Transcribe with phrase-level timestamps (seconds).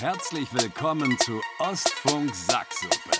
[0.00, 3.18] Herzlich willkommen zu Ostfunk Sacksuppe.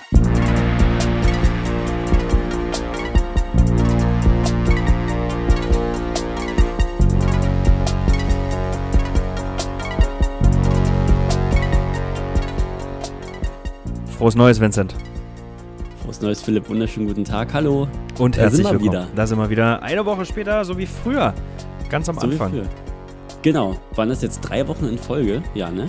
[14.16, 14.94] Frohes Neues, Vincent.
[16.02, 16.68] Frohes Neues, Philipp.
[16.68, 17.52] Wunderschönen guten Tag.
[17.54, 17.86] Hallo.
[18.18, 19.02] Und Da herzlich sind wir willkommen.
[19.04, 19.08] wieder.
[19.14, 19.82] Da sind wir wieder.
[19.82, 21.32] Eine Woche später, so wie früher.
[21.88, 22.68] Ganz am So Anfang.
[23.42, 23.76] Genau.
[23.94, 25.42] Waren das jetzt drei Wochen in Folge?
[25.54, 25.88] Ja, ne?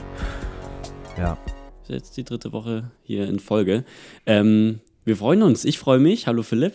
[1.19, 1.37] Ja.
[1.81, 3.83] Ist jetzt die dritte Woche hier in Folge.
[4.25, 5.65] Ähm, wir freuen uns.
[5.65, 6.27] Ich freue mich.
[6.27, 6.73] Hallo, Philipp.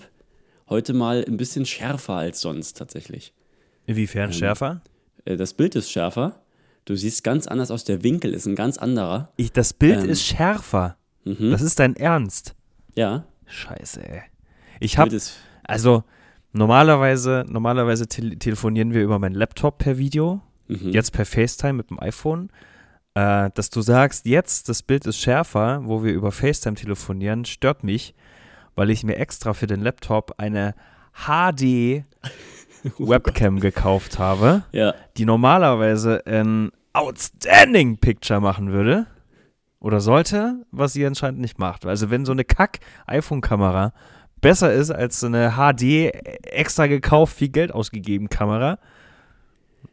[0.69, 3.33] Heute mal ein bisschen schärfer als sonst tatsächlich.
[3.87, 4.83] Inwiefern schärfer?
[5.25, 6.43] Äh, das Bild ist schärfer.
[6.85, 7.85] Du siehst ganz anders aus.
[7.85, 9.33] Der Winkel ist ein ganz anderer.
[9.37, 10.11] Ich, das Bild Ähm.
[10.11, 10.97] ist schärfer.
[11.25, 11.51] Mhm.
[11.51, 12.55] Das ist dein Ernst.
[12.95, 13.25] ja.
[13.47, 14.23] Scheiße, ey.
[14.81, 16.03] Ich hab, Bild ist, also
[16.53, 20.91] normalerweise, normalerweise tele telefonieren wir über meinen Laptop per Video, mhm.
[20.91, 22.49] jetzt per FaceTime mit dem iPhone.
[23.15, 27.85] Äh, dass du sagst, jetzt das Bild ist schärfer, wo wir über FaceTime telefonieren, stört
[27.85, 28.15] mich,
[28.75, 30.75] weil ich mir extra für den Laptop eine
[31.25, 32.05] HD
[32.99, 34.95] Webcam gekauft habe, Ja.
[35.17, 39.07] die normalerweise ein outstanding Picture machen würde
[39.79, 41.87] oder sollte, was sie anscheinend nicht macht.
[41.87, 43.93] Also wenn so eine Kack-iPhone-Kamera
[44.41, 46.11] besser ist als so eine HD
[46.43, 48.79] extra gekauft, viel Geld ausgegeben Kamera,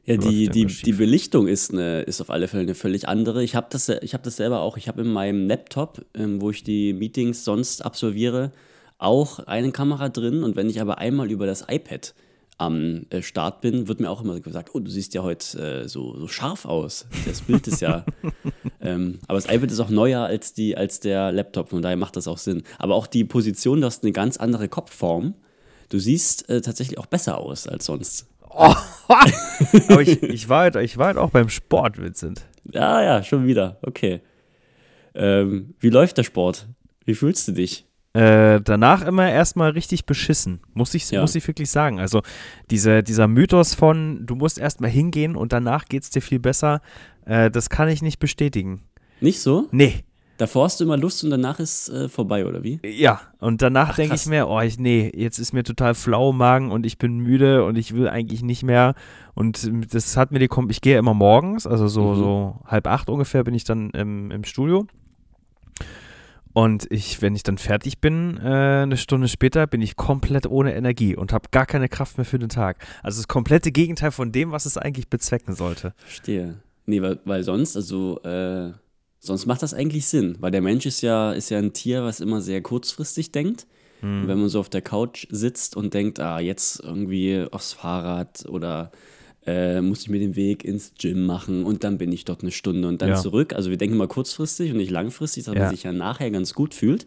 [0.05, 3.43] Ja, die, die, die Belichtung ist, eine, ist auf alle Fälle eine völlig andere.
[3.43, 4.77] Ich habe das, ich hab das selber auch.
[4.77, 8.51] Ich habe in meinem Laptop, ähm, wo ich die Meetings sonst absolviere,
[8.97, 10.43] auch eine Kamera drin.
[10.43, 12.13] Und wenn ich aber einmal über das iPad
[12.57, 15.87] am äh, Start bin, wird mir auch immer gesagt, oh, du siehst ja heute äh,
[15.87, 17.07] so, so scharf aus.
[17.25, 18.05] Das Bild ist ja.
[18.81, 22.15] ähm, aber das iPad ist auch neuer als, die, als der Laptop, von daher macht
[22.15, 22.63] das auch Sinn.
[22.77, 25.33] Aber auch die Position, du hast eine ganz andere Kopfform.
[25.89, 28.27] Du siehst äh, tatsächlich auch besser aus als sonst.
[29.89, 32.45] Aber ich, ich, war halt, ich war halt auch beim Sport, Vincent.
[32.71, 33.77] Ja, ja, schon wieder.
[33.81, 34.21] Okay.
[35.13, 36.67] Ähm, wie läuft der Sport?
[37.05, 37.85] Wie fühlst du dich?
[38.13, 41.21] Äh, danach immer erstmal richtig beschissen, muss ich, Ja.
[41.21, 41.99] muss ich wirklich sagen.
[41.99, 42.21] Also
[42.69, 46.81] diese, dieser Mythos von, du musst erstmal hingehen und danach geht es dir viel besser,
[47.25, 48.83] äh, das kann ich nicht bestätigen.
[49.21, 49.67] Nicht so?
[49.71, 50.03] Nee,
[50.41, 52.79] Davor hast du immer Lust und danach ist äh, vorbei, oder wie?
[52.83, 53.21] ja.
[53.37, 56.37] Und danach Ach, denke ich mir, oh, ich, nee, jetzt ist mir total flau im
[56.37, 58.95] Magen und ich bin müde und ich will eigentlich nicht mehr.
[59.35, 62.15] Und ähm, das hat mir die, Kom ich gehe immer morgens, also so, Mhm.
[62.15, 64.87] so halb acht ungefähr bin ich dann im, im Studio.
[66.53, 70.73] Und ich, wenn ich dann fertig bin, äh, eine Stunde später, bin ich komplett ohne
[70.73, 72.83] Energie und habe gar keine Kraft mehr für den Tag.
[73.03, 75.93] Also das komplette Gegenteil von dem, was es eigentlich bezwecken sollte.
[75.97, 76.55] Verstehe.
[76.87, 78.71] Nee, weil, weil sonst, also, äh,
[79.21, 80.35] sonst macht das eigentlich Sinn.
[80.41, 83.65] Weil der Mensch ist ja, ist ja ein Tier, was immer sehr kurzfristig denkt.
[84.03, 88.45] Und wenn man so auf der Couch sitzt und denkt, ah, jetzt irgendwie aufs Fahrrad
[88.49, 88.91] oder
[89.45, 92.51] äh, muss ich mir den Weg ins Gym machen und dann bin ich dort eine
[92.51, 93.15] Stunde und dann Ja.
[93.15, 93.53] zurück.
[93.53, 95.61] Also wir denken mal kurzfristig und nicht langfristig, dass Ja.
[95.61, 97.05] man sich ja nachher ganz gut fühlt.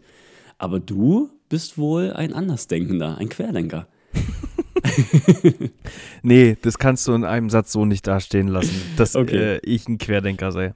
[0.57, 3.87] Aber du bist wohl ein Andersdenkender, ein Querdenker.
[6.23, 9.55] Nee, das kannst du in einem Satz so nicht dastehen lassen, dass Okay.
[9.55, 10.73] äh, ich ein Querdenker sei.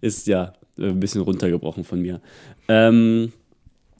[0.00, 2.20] Ist ja ein bisschen runtergebrochen von mir.
[2.68, 3.32] Ähm,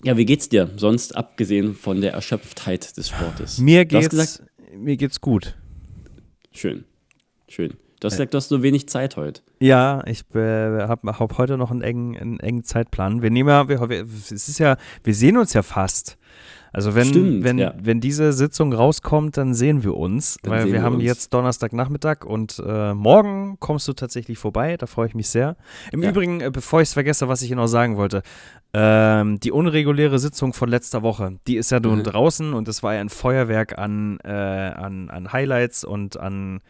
[0.05, 0.71] ja, wie geht's dir?
[0.77, 3.59] Sonst abgesehen von der Erschöpftheit des Sportes.
[3.59, 4.43] Mir geht's, gesagt,
[4.77, 5.56] mir geht's gut.
[6.53, 6.84] schön.
[7.49, 7.75] Schön.
[8.00, 9.41] Du hast gesagt, du hast so wenig Zeit heute.
[9.59, 13.22] Ja, ich äh, habe hab heute noch einen engen, einen engen Zeitplan.
[13.22, 16.18] Wir nehmen ja, wir, wir, es ist ja, wir sehen uns ja fast.
[16.73, 17.73] Also wenn, Stimmt, wenn, ja.
[17.81, 21.05] wenn diese Sitzung rauskommt, dann sehen wir uns, Dann weil wir wir haben uns.
[21.05, 24.77] jetzt Donnerstagnachmittag und äh, morgen kommst du tatsächlich vorbei.
[24.77, 25.57] Da freue ich mich sehr.
[25.93, 26.11] Im Ja.
[26.11, 28.23] Übrigen, äh, bevor ich es vergesse, was ich noch sagen wollte,
[28.75, 32.05] ähm, die unreguläre Sitzung von letzter Woche, die ist ja nun Mhm.
[32.05, 36.61] draußen und es war ja ein Feuerwerk an, äh, an, an Highlights und an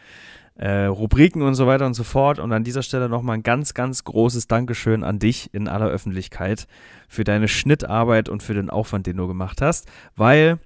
[0.59, 2.39] äh, Rubriken und so weiter und so fort.
[2.39, 6.67] Und an dieser Stelle nochmal ein ganz, ganz großes Dankeschön an dich in aller Öffentlichkeit
[7.09, 9.87] für deine Schnittarbeit und für den Aufwand, den du gemacht hast,
[10.17, 10.59] weil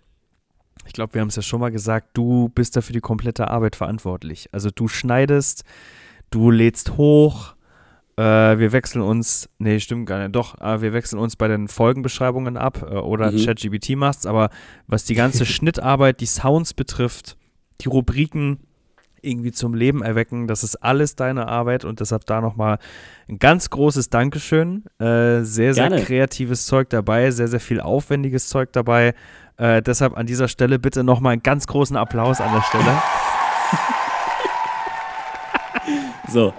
[0.87, 3.77] ich glaube, wir haben es ja schon mal gesagt, du bist dafür die komplette Arbeit
[3.77, 4.49] verantwortlich.
[4.51, 5.63] Also du schneidest,
[6.31, 7.55] du lädst hoch,
[8.17, 11.69] äh, wir wechseln uns, nee, stimmt gar nicht, doch, äh, wir wechseln uns bei den
[11.69, 13.45] Folgenbeschreibungen ab äh, oder Mhm.
[13.45, 14.51] ChatGPT machst, aber
[14.87, 17.37] was die ganze Schnittarbeit, die Sounds betrifft,
[17.83, 18.59] die Rubriken
[19.23, 22.79] irgendwie zum Leben erwecken, das ist alles deine Arbeit und deshalb da nochmal
[23.29, 24.85] ein ganz großes Dankeschön.
[24.99, 26.03] Äh, sehr, sehr Gerne.
[26.03, 29.15] kreatives Zeug dabei, sehr, sehr viel aufwendiges Zeug dabei.
[29.57, 32.85] Äh, deshalb an dieser Stelle bitte nochmal einen ganz großen Applaus an der Stelle.
[36.29, 36.55] So.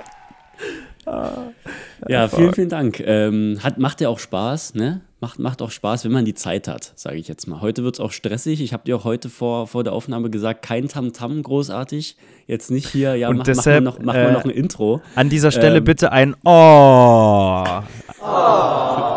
[2.07, 2.99] Ja, vielen, vielen Dank.
[2.99, 5.01] Ähm, hat, macht ja auch Spaß, ne?
[5.23, 7.61] Macht, macht auch Spaß, wenn man die Zeit hat, sage ich jetzt mal.
[7.61, 8.59] Heute wird es auch stressig.
[8.59, 12.17] Ich habe dir auch heute vor, vor der Aufnahme gesagt, kein Tamtam -Tam großartig.
[12.45, 15.01] Jetzt nicht hier, ja, Und mach, deshalb, mach, mal noch, mach äh, noch ein Intro.
[15.15, 15.85] An dieser Stelle Ähm.
[15.85, 17.63] bitte ein Oh.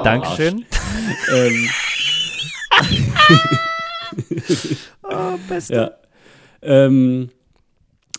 [0.04, 0.64] Dankeschön.
[1.34, 1.68] ähm,
[5.02, 5.74] Oh, beste.
[5.74, 5.90] Ja.
[6.62, 7.30] Ähm,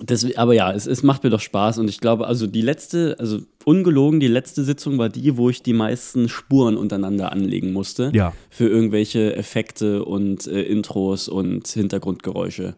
[0.02, 3.16] das, aber ja, es, es macht mir doch Spaß und ich glaube, also die letzte,
[3.18, 8.12] also ungelogen, die letzte Sitzung war die, wo ich die meisten Spuren untereinander anlegen musste.
[8.14, 8.32] Ja.
[8.50, 12.76] Für irgendwelche Effekte und äh, Intros und Hintergrundgeräusche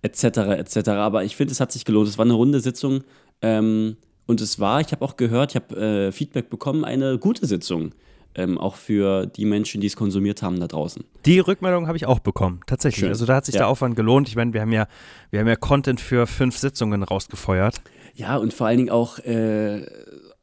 [0.00, 0.24] etc.
[0.58, 0.88] etc.
[0.88, 2.08] Aber ich finde, es hat sich gelohnt.
[2.08, 3.04] Es war eine runde Sitzung
[3.42, 3.96] ähm,
[4.26, 7.92] und es war, ich habe auch gehört, ich habe äh, Feedback bekommen, eine gute Sitzung.
[8.34, 11.04] Ähm, auch für die Menschen, die es konsumiert haben da draußen.
[11.26, 13.00] Die Rückmeldung habe ich auch bekommen, tatsächlich.
[13.00, 13.10] Schön.
[13.10, 13.60] Also da hat sich Ja.
[13.60, 14.26] der Aufwand gelohnt.
[14.26, 14.86] Ich meine, wir haben ja,
[15.30, 17.82] wir haben ja Content für fünf Sitzungen rausgefeuert.
[18.14, 19.82] Ja, und vor allen Dingen auch äh,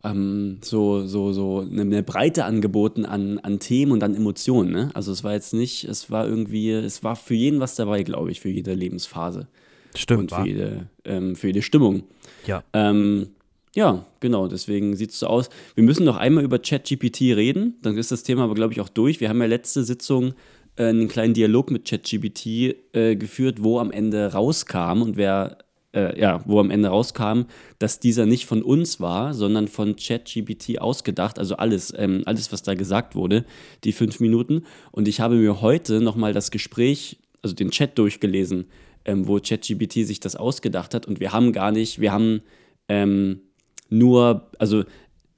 [0.03, 4.71] ähm, so, so, so eine, Breite angeboten an, an Themen und an Emotionen.
[4.71, 4.89] Ne?
[4.93, 8.31] Also es war jetzt nicht, es war irgendwie, es war für jeden was dabei, glaube
[8.31, 9.47] ich, für jede Lebensphase
[9.95, 10.43] Stimmt, und war.
[10.43, 12.03] für jede, ähm, für jede Stimmung.
[12.47, 12.63] Ja.
[12.73, 13.29] Ähm,
[13.75, 15.49] ja, genau, deswegen sieht es so aus.
[15.75, 18.89] Wir müssen noch einmal über ChatGPT reden, dann ist das Thema aber, glaube ich, auch
[18.89, 19.19] durch.
[19.19, 20.33] Wir haben ja letzte Sitzung
[20.75, 25.59] äh, einen kleinen Dialog mit ChatGPT äh, geführt, wo am Ende rauskam und wer,
[25.93, 27.43] äh, ja, wo am Ende rauskam,
[27.79, 31.39] dass dieser nicht von uns war, sondern von ChatGPT ausgedacht.
[31.39, 33.45] Also alles, ähm, alles, was da gesagt wurde,
[33.83, 34.63] die fünf Minuten.
[34.91, 38.65] Und ich habe mir heute nochmal das Gespräch, also den Chat durchgelesen,
[39.05, 41.07] ähm, wo ChatGPT sich das ausgedacht hat.
[41.07, 42.41] Und wir haben gar nicht, wir haben
[42.87, 43.41] ähm,
[43.89, 44.83] nur, also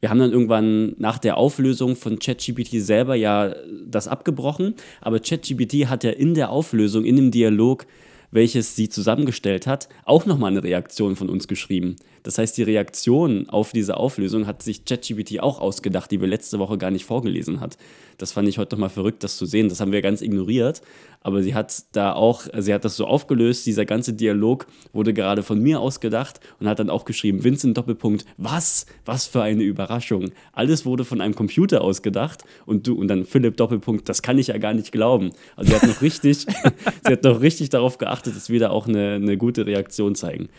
[0.01, 3.53] wir haben dann irgendwann nach der Auflösung von ChatGPT selber ja
[3.85, 7.85] das abgebrochen, aber ChatGPT hat ja in der Auflösung, in dem Dialog,
[8.31, 11.97] welches sie zusammengestellt hat, auch nochmal eine Reaktion von uns geschrieben.
[12.23, 16.59] Das heißt, die Reaktion auf diese Auflösung hat sich ChatGPT auch ausgedacht, die wir letzte
[16.59, 17.77] Woche gar nicht vorgelesen hat.
[18.17, 19.69] Das fand ich heute nochmal verrückt, das zu sehen.
[19.69, 20.81] Das haben wir ganz ignoriert.
[21.21, 25.43] Aber sie hat da auch, sie hat das so aufgelöst, dieser ganze Dialog wurde gerade
[25.43, 28.85] von mir ausgedacht und hat dann auch geschrieben, Vincent Doppelpunkt, was?
[29.05, 30.31] Was für eine Überraschung.
[30.51, 34.47] Alles wurde von einem Computer ausgedacht und du, und dann Philipp Doppelpunkt, das kann ich
[34.47, 35.31] ja gar nicht glauben.
[35.55, 36.37] Also sie hat noch richtig,
[37.05, 40.49] sie hat noch richtig darauf geachtet, dass wir da auch eine, eine gute Reaktion zeigen.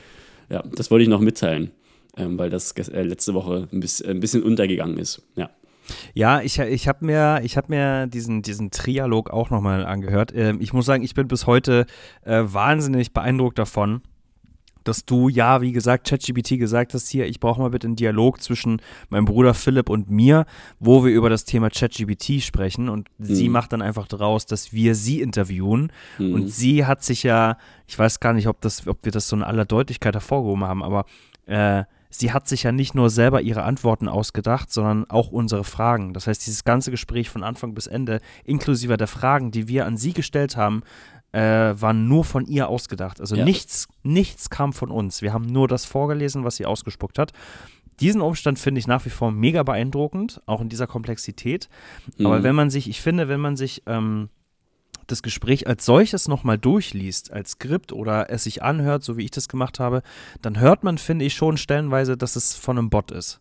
[0.48, 1.70] Ja, das wollte ich noch mitteilen,
[2.16, 5.22] ähm, weil das äh, letzte Woche ein bisschen, ein bisschen untergegangen ist.
[5.36, 5.50] Ja.
[6.14, 10.32] Ja, ich, ich habe mir, ich hab mir diesen, diesen Trialog auch nochmal angehört.
[10.34, 11.86] Ähm, ich muss sagen, ich bin bis heute
[12.24, 14.02] äh, wahnsinnig beeindruckt davon,
[14.84, 18.42] dass du, ja, wie gesagt, ChatGPT gesagt hast, hier, ich brauche mal bitte einen Dialog
[18.42, 18.80] zwischen
[19.10, 20.44] meinem Bruder Philipp und mir,
[20.80, 23.52] wo wir über das Thema ChatGPT sprechen und sie Mhm.
[23.52, 26.34] macht dann einfach daraus, dass wir sie interviewen Mhm.
[26.34, 27.56] und sie hat sich ja,
[27.86, 30.82] ich weiß gar nicht, ob, das, ob wir das so in aller Deutlichkeit hervorgehoben haben,
[30.82, 31.04] aber
[31.46, 31.84] äh,
[32.14, 36.12] sie hat sich ja nicht nur selber ihre Antworten ausgedacht, sondern auch unsere Fragen.
[36.12, 39.96] Das heißt, dieses ganze Gespräch von Anfang bis Ende, inklusive der Fragen, die wir an
[39.96, 40.82] sie gestellt haben,
[41.32, 41.40] äh,
[41.80, 43.20] waren nur von ihr ausgedacht.
[43.20, 43.44] Also Ja.
[43.44, 45.22] nichts, nichts kam von uns.
[45.22, 47.32] Wir haben nur das vorgelesen, was sie ausgespuckt hat.
[48.00, 51.68] Diesen Umstand finde ich nach wie vor mega beeindruckend, auch in dieser Komplexität.
[52.18, 52.42] Aber Mhm.
[52.42, 54.28] wenn man sich, ich finde, wenn man sich ähm,
[55.06, 59.30] das Gespräch als solches nochmal durchliest, als Skript oder es sich anhört, so wie ich
[59.30, 60.02] das gemacht habe,
[60.40, 63.40] dann hört man, finde ich, schon stellenweise, dass es von einem Bot ist.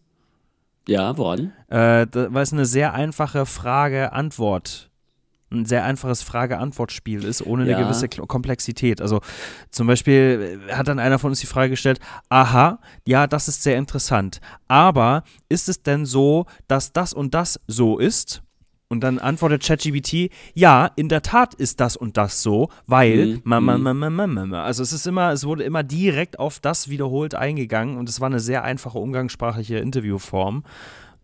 [0.87, 1.53] Ja, woran?
[1.69, 4.89] Äh, da, weil es eine sehr einfache Frage-Antwort,
[5.51, 7.81] ein sehr einfaches Frage-Antwort-Spiel ist, ohne eine Ja.
[7.81, 9.01] gewisse Kl- Komplexität.
[9.01, 9.19] Also
[9.69, 11.99] zum Beispiel äh, hat dann einer von uns die Frage gestellt,
[12.29, 17.59] aha, ja, das ist sehr interessant, aber ist es denn so, dass das und das
[17.67, 18.41] so ist?
[18.87, 23.41] Und dann antwortet ChatGPT, ja, in der Tat ist das und das so, weil, Mhm,
[23.45, 23.83] ma, ma, mhm.
[23.83, 24.63] ma, ma, ma, ma, ma.
[24.63, 28.27] also es ist immer, es wurde immer direkt auf das wiederholt eingegangen und es war
[28.27, 30.63] eine sehr einfache umgangssprachliche Interviewform.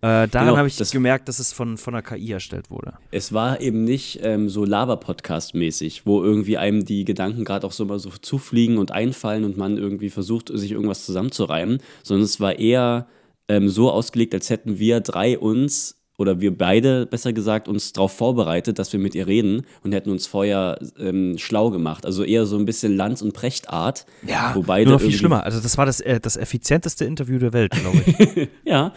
[0.02, 2.94] Äh, daran Genau, habe ich das- gemerkt, dass es von, von der KI erstellt wurde.
[3.12, 7.86] Es war eben nicht ähm, so Laber-Podcast-mäßig, wo irgendwie einem die Gedanken gerade auch so
[7.86, 12.60] mal so zufliegen und einfallen und man irgendwie versucht, sich irgendwas zusammenzureimen, sondern es war
[12.60, 13.08] eher
[13.48, 18.12] ähm, so ausgelegt, als hätten wir drei uns oder wir beide, besser gesagt, uns darauf
[18.12, 22.08] vorbereitet, dass wir mit ihr reden und hätten uns vorher ähm, schlau gemacht.
[22.08, 24.08] Also eher so ein bisschen Lanz- und Prechtart.
[24.56, 25.44] wo beide nur noch viel schlimmer.
[25.44, 28.48] Also das war das, äh, das effizienteste Interview der Welt, glaube ich.
[28.66, 28.94] Ja,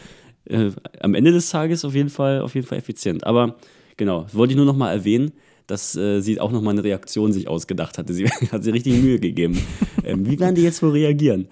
[0.46, 0.70] äh,
[1.00, 3.24] am Ende des Tages auf jeden Fall, auf jeden Fall effizient.
[3.24, 3.56] Aber
[3.96, 5.32] genau, wollte ich nur noch mal erwähnen,
[5.66, 8.12] dass äh, sie auch noch mal eine Reaktion sich ausgedacht hatte.
[8.12, 9.60] Sie hat sich richtig Mühe gegeben.
[10.04, 11.48] ähm, wie werden die jetzt wohl reagieren?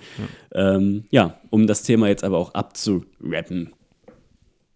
[0.52, 0.74] Ja.
[0.74, 3.72] Ähm, ja, um das Thema jetzt aber auch abzurappen.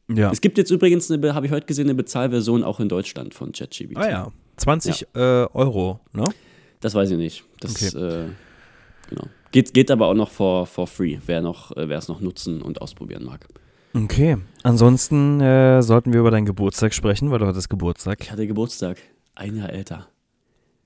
[0.09, 0.31] ja.
[0.31, 3.53] Es gibt jetzt übrigens, eine, habe ich heute gesehen, eine Bezahlversion auch in Deutschland von
[3.53, 3.97] ChatGPT.
[3.97, 4.33] Ah ja.
[4.57, 6.25] 20 äh, Euro, ne?
[6.81, 7.45] Das weiß ich nicht.
[7.61, 8.27] Das, äh,
[9.09, 9.25] genau.
[9.51, 12.63] Geht, geht aber auch noch for, for free, wer noch, äh, wer es noch nutzen
[12.63, 13.47] und ausprobieren mag.
[13.95, 14.39] Okay.
[14.63, 18.19] Ansonsten äh, sollten wir über deinen Geburtstag sprechen, weil du hattest Geburtstag.
[18.21, 18.99] Ich hatte Geburtstag.
[19.35, 20.09] Ein Jahr älter.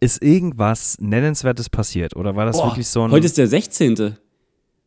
[0.01, 3.11] Ist irgendwas Nennenswertes passiert oder war das Boah, wirklich so ein.
[3.11, 4.17] Heute ist der 16.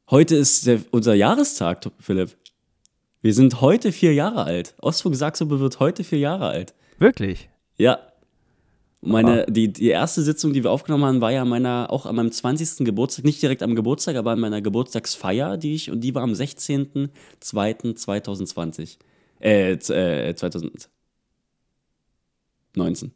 [0.09, 2.35] Heute ist der, unser Jahrestag, Philipp.
[3.21, 4.75] Wir sind heute vier Jahre alt.
[4.81, 6.73] Ostfunk Saxobe wird heute vier Jahre alt.
[6.99, 7.49] wirklich?
[7.77, 7.99] Ja.
[9.01, 12.33] Meine, die, die erste Sitzung, die wir aufgenommen haben, war ja meiner, auch an meinem
[12.33, 12.85] 20.
[12.85, 16.33] Geburtstag, nicht direkt am Geburtstag, aber an meiner Geburtstagsfeier, die ich, und die war am
[16.33, 18.97] 16.02.2020.
[19.39, 20.91] Äh, äh, 2019.
[22.75, 23.13] 19.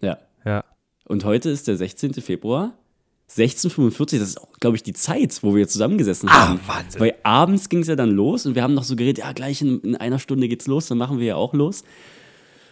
[0.00, 0.16] Ja.
[0.46, 0.64] Ja.
[1.04, 2.14] Und heute ist der 16.
[2.14, 2.72] Februar.
[3.28, 6.60] 1645, das ist auch, glaube ich, die Zeit, wo wir zusammengesessen haben.
[6.64, 7.00] Ah, Wahnsinn.
[7.00, 9.60] Weil abends ging es ja dann los und wir haben noch so geredet, ja, gleich
[9.60, 11.82] in, in einer Stunde geht's los, dann machen wir ja auch los.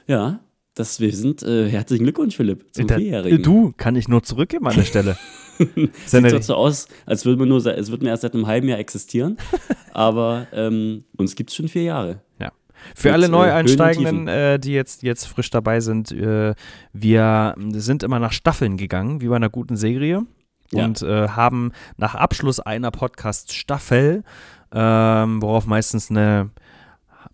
[0.07, 0.39] Ja,
[0.75, 3.43] das, wir sind, äh, herzlichen Glückwunsch, Philipp, zum Da- Vierjährigen.
[3.43, 5.17] Du, kann ich nur zurückgeben an der Stelle.
[6.07, 8.79] Sieht so aus, als würde man nur, es wird mir erst seit einem halben Jahr
[8.79, 9.37] existieren,
[9.93, 12.23] aber ähm, uns gibt es schon vier Jahre.
[12.41, 12.51] Ja.
[12.97, 16.55] Für Mit, alle äh, Neueinsteigenden, äh, die jetzt, jetzt frisch dabei sind, äh,
[16.93, 20.27] wir sind immer nach Staffeln gegangen, wie bei einer guten Serie.
[20.73, 20.87] Ja.
[20.87, 24.25] Und äh, haben nach Abschluss einer Podcast-Staffel,
[24.73, 26.51] ähm, worauf meistens eine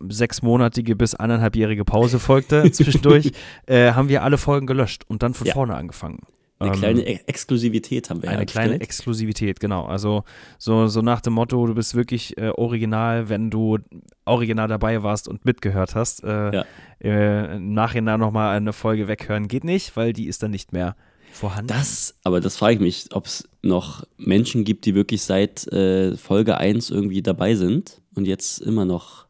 [0.09, 3.33] sechsmonatige bis anderthalbjährige Pause folgte zwischendurch,
[3.67, 5.55] äh, haben wir alle Folgen gelöscht und dann von Ja.
[5.55, 6.21] vorne angefangen.
[6.59, 8.81] Eine Ähm, kleine E- Exklusivität haben wir eine kleine.
[8.83, 9.87] Exklusivität, genau.
[9.87, 10.25] Also
[10.59, 13.79] so, so nach dem Motto, du bist wirklich äh, original, wenn du
[14.27, 16.23] original dabei warst und mitgehört hast.
[16.23, 16.65] Äh, Ja.
[17.03, 20.97] äh, Im Nachhinein nochmal eine Folge weghören geht nicht, weil die ist dann nicht mehr
[21.33, 21.69] vorhanden.
[21.69, 26.15] Das, aber das frage ich mich, ob es noch Menschen gibt, die wirklich seit äh,
[26.19, 29.30] Folge 1 irgendwie dabei sind und jetzt immer noch.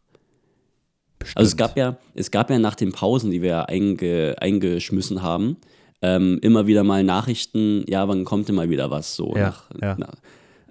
[1.34, 5.56] Also es gab ja, es gab ja nach den Pausen, die wir einge, eingeschmissen haben,
[6.02, 9.34] ähm, immer wieder mal Nachrichten, ja, wann kommt denn mal wieder was so.
[9.36, 9.96] Ja, nach, ja.
[9.98, 10.14] nach,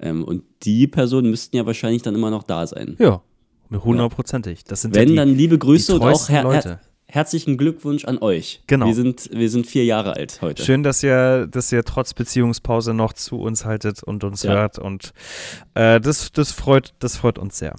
[0.01, 2.95] ähm, und die Personen müssten ja wahrscheinlich dann immer noch da sein.
[2.99, 3.21] Ja,
[3.71, 4.63] hundertprozentig.
[4.63, 6.79] Das sind ja Wenn, die, dann liebe Grüße und auch her her
[7.09, 8.61] herzlichen Glückwunsch an euch.
[8.67, 8.85] Genau.
[8.85, 10.63] Wir sind, wir sind vier Jahre alt heute.
[10.63, 14.53] Schön, dass ihr, dass ihr trotz Beziehungspause noch zu uns haltet und uns Ja.
[14.53, 14.79] hört.
[14.79, 15.11] Und
[15.73, 17.75] äh, das, das, freut, das freut uns sehr.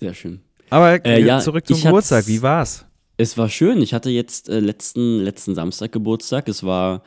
[0.00, 0.40] Sehr schön.
[0.70, 2.26] Aber Äh, ja, zurück zum Geburtstag.
[2.26, 2.86] Wie war's?
[3.16, 3.82] Es war schön.
[3.82, 6.48] Ich hatte jetzt äh, letzten, letzten Samstag Geburtstag.
[6.48, 7.02] Es war,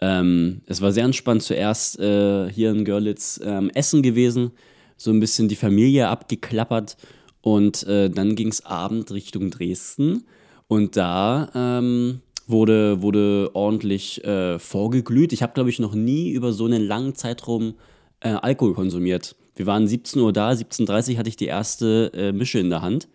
[0.00, 1.42] ähm, es war sehr entspannt.
[1.42, 4.50] Zuerst äh, hier in Görlitz ähm, essen gewesen,
[4.96, 6.96] so ein bisschen die Familie abgeklappert
[7.40, 10.26] und äh, dann ging es Abend Richtung Dresden
[10.66, 15.32] und da ähm, wurde, wurde ordentlich äh, vorgeglüht.
[15.32, 17.74] Ich habe, glaube ich, noch nie über so einen langen Zeitraum
[18.20, 19.36] äh, Alkohol konsumiert.
[19.56, 22.82] Wir waren 17 Uhr da, 17.30 Uhr hatte ich die erste äh, Mische in der
[22.82, 23.08] Hand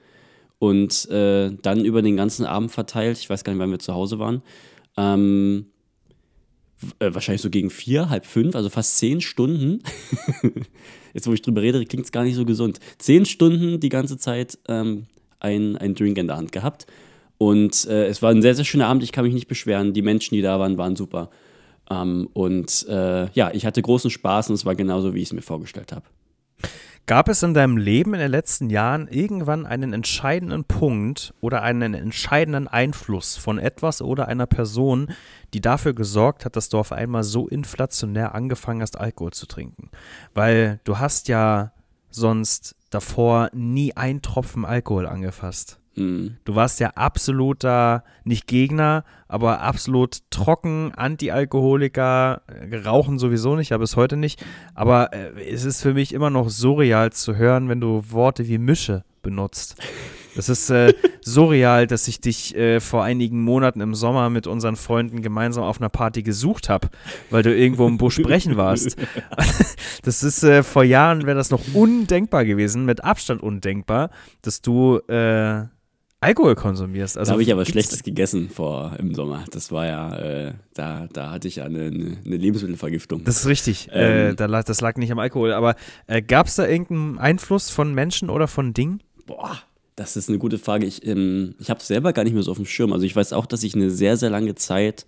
[0.57, 3.93] und äh, dann über den ganzen Abend verteilt, ich weiß gar nicht, wann wir zu
[3.93, 4.41] Hause waren,
[4.97, 5.67] ähm,
[6.99, 9.83] äh, wahrscheinlich so gegen vier, halb fünf, also fast zehn Stunden.
[11.13, 12.79] Jetzt, wo ich drüber rede, klingt es gar nicht so gesund.
[12.97, 15.07] Zehn Stunden die ganze Zeit ähm,
[15.39, 16.85] ein, ein Drink in der Hand gehabt.
[17.37, 19.93] Und äh, es war ein sehr, sehr schöner Abend, ich kann mich nicht beschweren.
[19.93, 21.29] Die Menschen, die da waren, waren super.
[21.89, 25.33] Ähm, und äh, ja, ich hatte großen Spaß und es war genauso, wie ich es
[25.33, 26.05] mir vorgestellt habe.
[27.09, 31.95] Gab es in deinem Leben in den letzten Jahren irgendwann einen entscheidenden Punkt oder einen
[31.95, 35.07] entscheidenden Einfluss von etwas oder einer Person,
[35.55, 39.89] die dafür gesorgt hat, dass du auf einmal so inflationär angefangen hast, Alkohol zu trinken?
[40.35, 41.71] Weil du hast ja
[42.11, 45.79] sonst davor nie einen Tropfen Alkohol angefasst.
[45.99, 46.37] Hm.
[46.45, 53.81] Du warst ja absoluter, nicht Gegner, aber absolut trocken, Anti-Alkoholiker, äh, rauchen sowieso nicht, aber
[53.81, 54.43] bis heute nicht.
[54.73, 58.57] Aber äh, es ist für mich immer noch surreal zu hören, wenn du Worte wie
[58.57, 59.75] Mische benutzt.
[60.35, 64.77] Das ist äh, surreal, dass ich dich äh, vor einigen Monaten im Sommer mit unseren
[64.77, 66.87] Freunden gemeinsam auf einer Party gesucht habe,
[67.29, 68.95] weil du irgendwo im Busch brechen warst.
[70.01, 74.99] Das ist äh, vor Jahren wäre das noch undenkbar gewesen, mit Abstand undenkbar, dass du
[75.09, 75.65] äh,
[76.21, 77.17] Alkohol konsumierst.
[77.17, 79.45] Also da habe ich aber Schlechtes gegessen vor im Sommer.
[79.51, 83.23] Das war ja, äh, da, da hatte ich ja eine, eine Lebensmittelvergiftung.
[83.23, 83.89] Das ist richtig.
[83.93, 84.35] äh, Ähm.
[84.35, 85.53] da, lag- das lag nicht am Alkohol.
[85.53, 85.75] Aber
[86.07, 89.01] äh, gab es da irgendeinen Einfluss von Menschen oder von Dingen?
[89.27, 89.59] Boah,
[89.95, 90.85] das ist eine gute Frage.
[90.85, 92.91] Ich, ähm, ich habe es selber gar nicht mehr so auf dem Schirm.
[92.91, 95.05] Also ich weiß auch, dass ich eine sehr, sehr lange Zeit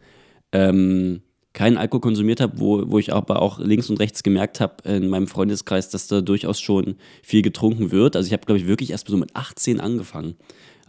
[0.53, 1.21] ähm,
[1.53, 5.09] keinen Alkohol konsumiert habe, wo, wo ich aber auch links und rechts gemerkt habe in
[5.09, 8.15] meinem Freundeskreis, dass da durchaus schon viel getrunken wird.
[8.15, 10.35] Also ich habe, glaube ich, wirklich erst so mit 18 angefangen.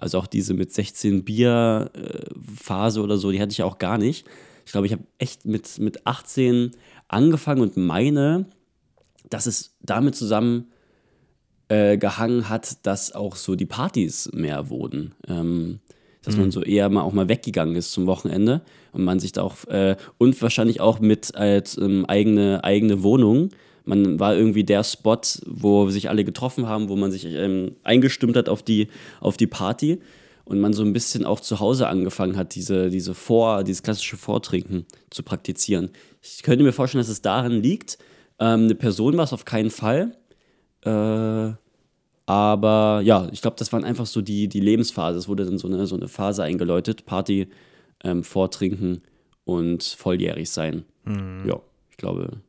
[0.02, 4.26] Also auch diese mit 16 Bier äh, oder so, die hatte ich auch gar nicht.
[4.66, 6.73] Ich glaube, ich habe echt mit, mit 18
[7.09, 8.47] angefangen und meine,
[9.30, 10.73] dass es damit zusammen
[11.68, 15.14] äh, gehangen hat, dass auch so die Partys mehr wurden.
[15.28, 15.80] Ähm,
[16.25, 19.42] dass man so eher mal auch mal weggegangen ist zum Wochenende und man sich da
[19.42, 23.50] auch äh, und wahrscheinlich auch mit als ähm, eigene, eigene Wohnung,
[23.85, 28.37] Man war irgendwie der Spot, wo sich alle getroffen haben, wo man sich ähm, eingestimmt
[28.37, 28.89] hat auf die,
[29.21, 30.01] auf die Party
[30.45, 34.17] und man so ein bisschen auch zu Hause angefangen hat, diese, diese Vor, dieses klassische
[34.17, 35.91] Vortrinken zu praktizieren.
[36.21, 37.99] Ich könnte mir vorstellen, dass es daran liegt.
[38.39, 40.17] Ähm, eine Person war es auf keinen Fall.
[40.85, 41.53] Äh,
[42.27, 45.19] aber ja, ich glaube, das waren einfach so die, die Lebensphase.
[45.19, 47.49] Es wurde dann so eine, so eine Phase eingeläutet: Party,
[48.05, 49.03] ähm, Vortrinken
[49.45, 50.85] und volljährig sein.
[51.05, 51.45] Mhm.
[51.47, 51.61] Ja,
[51.91, 52.41] ich glaube,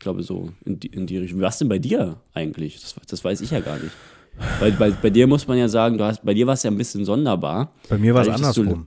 [0.00, 1.42] ich glaube so in die, in die Richtung.
[1.42, 2.80] Was denn bei dir eigentlich?
[2.80, 3.92] Das, das weiß ich ja gar nicht.
[4.58, 6.70] Weil bei, bei dir muss man ja sagen, du hast, bei dir war es ja
[6.70, 7.74] ein bisschen sonderbar.
[7.90, 8.86] Bei mir war es andersrum.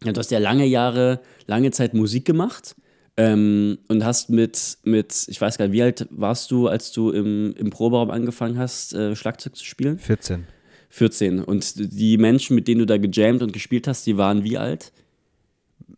[0.00, 2.74] Du, ja, du hast ja lange Jahre, lange Zeit Musik gemacht
[3.18, 7.10] ähm, und hast mit, mit, ich weiß gar nicht, wie alt warst du, als du
[7.10, 9.98] im, im Proberaum angefangen hast, äh, Schlagzeug zu spielen?
[9.98, 10.46] 14.
[10.88, 11.44] 14.
[11.44, 14.90] Und die Menschen, mit denen du da gejammt und gespielt hast, die waren wie alt?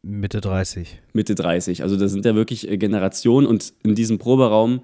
[0.03, 1.01] Mitte 30.
[1.13, 1.83] Mitte 30.
[1.83, 4.81] Also da sind ja wirklich äh, Generationen und in diesem Proberaum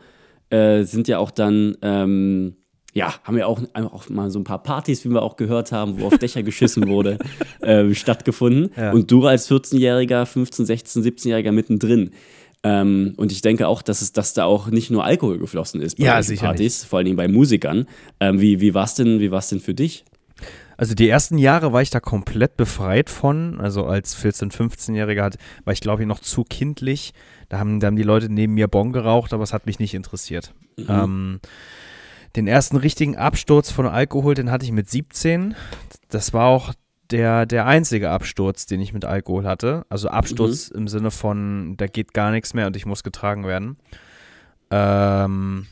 [0.50, 2.56] äh, sind ja auch dann, ähm,
[2.94, 6.00] ja, haben wir auch, auch mal so ein paar Partys, wie wir auch gehört haben,
[6.00, 7.18] wo auf Dächer geschissen wurde,
[7.60, 8.70] äh, stattgefunden.
[8.76, 8.92] Ja.
[8.92, 12.12] Und du als 14-Jähriger, 15, 16, 17-Jähriger mittendrin.
[12.62, 15.98] Ähm, und ich denke auch, dass, es, dass da auch nicht nur Alkohol geflossen ist
[15.98, 17.86] bei ja, Partys, vor allen Dingen bei Musikern.
[18.20, 20.04] Ähm, wie wie war es denn, denn für dich?
[20.78, 23.60] Also die ersten Jahre war ich da komplett befreit von.
[23.60, 27.12] Also als 14-, 15-Jähriger war ich, glaube ich, noch zu kindlich.
[27.48, 29.92] Da haben, da haben die Leute neben mir Bon geraucht, aber es hat mich nicht
[29.92, 30.54] interessiert.
[30.76, 30.86] Mhm.
[30.88, 31.40] Ähm,
[32.36, 35.56] den ersten richtigen Absturz von Alkohol, den hatte ich mit 17.
[36.10, 36.72] Das war auch
[37.10, 39.84] der, der einzige Absturz, den ich mit Alkohol hatte.
[39.88, 40.78] Also Absturz mhm.
[40.78, 43.78] im Sinne von, da geht gar nichts mehr und ich muss getragen werden.
[44.70, 45.66] Ähm,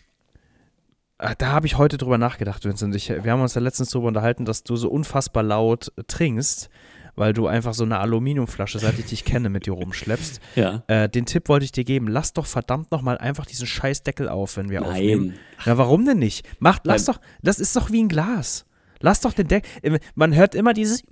[1.18, 2.94] da habe ich heute drüber nachgedacht, Vincent.
[2.94, 6.68] Ich, wir haben uns ja letztens darüber unterhalten, dass du so unfassbar laut trinkst,
[7.14, 10.40] weil du einfach so eine Aluminiumflasche, seit ich dich kenne, mit dir rumschleppst.
[10.54, 10.82] Ja.
[10.88, 12.08] Äh, den Tipp wollte ich dir geben.
[12.08, 14.90] Lass doch verdammt nochmal einfach diesen Scheißdeckel auf, wenn wir Nein.
[14.90, 15.34] aufnehmen.
[15.64, 16.46] Na, warum denn nicht?
[16.58, 18.66] Mach, lass doch, das ist doch wie ein Glas.
[19.00, 19.98] Lass doch den Deckel.
[20.14, 21.02] Man hört immer dieses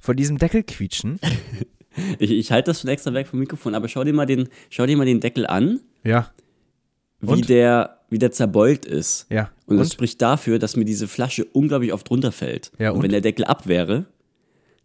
[0.00, 1.20] von diesem Deckel quietschen.
[2.18, 4.86] ich, ich halte das schon extra weg vom Mikrofon, aber schau dir mal den, schau
[4.86, 5.80] dir mal den Deckel an.
[6.02, 6.30] Ja.
[7.20, 9.26] Wie der wie der zerbeult ist.
[9.28, 9.50] Ja.
[9.66, 12.72] Und, und das spricht dafür, dass mir diese Flasche unglaublich oft runterfällt.
[12.78, 14.06] Ja, und, und wenn der Deckel ab wäre,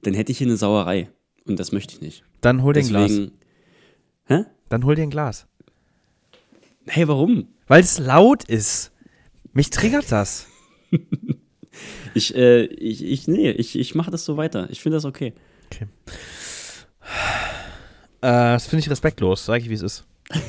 [0.01, 1.09] dann hätte ich hier eine Sauerei.
[1.45, 2.23] Und das möchte ich nicht.
[2.41, 3.11] Dann hol dir ein Glas.
[4.25, 4.45] Hä?
[4.69, 5.47] Dann hol dir ein Glas.
[6.85, 7.47] Hey, warum?
[7.67, 8.91] Weil es laut ist.
[9.53, 10.47] Mich triggert das.
[12.13, 14.67] ich, äh, ich, ich, nee, ich, ich mache das so weiter.
[14.69, 15.33] Ich finde das okay.
[15.67, 15.87] Okay.
[18.21, 20.05] Äh, das finde ich respektlos, sage ich, wie es ist.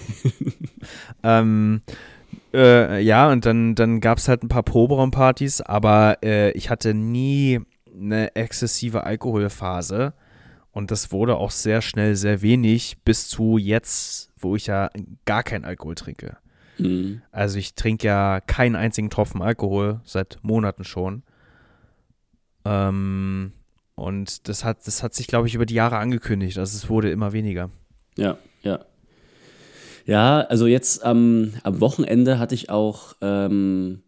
[1.25, 1.83] ähm,
[2.53, 6.95] äh, ja, und dann, dann gab es halt ein paar Proberaumpartys, aber äh, ich hatte
[6.95, 7.61] nie
[7.93, 10.15] eine exzessive Alkoholphase.
[10.71, 14.91] Und das wurde auch sehr schnell sehr wenig, bis zu jetzt, wo ich ja
[15.25, 16.37] gar keinen Alkohol trinke.
[16.79, 17.23] Mhm.
[17.31, 21.23] Also ich trinke ja keinen einzigen Tropfen Alkohol seit Monaten schon.
[22.65, 23.53] Ähm,
[23.95, 26.59] und das hat, das hat sich, glaube ich, über die Jahre angekündigt.
[26.59, 27.71] Also es wurde immer weniger.
[28.17, 28.85] Ja, ja.
[30.07, 34.03] Ja, also jetzt ähm, am Wochenende hatte ich auch, ähm,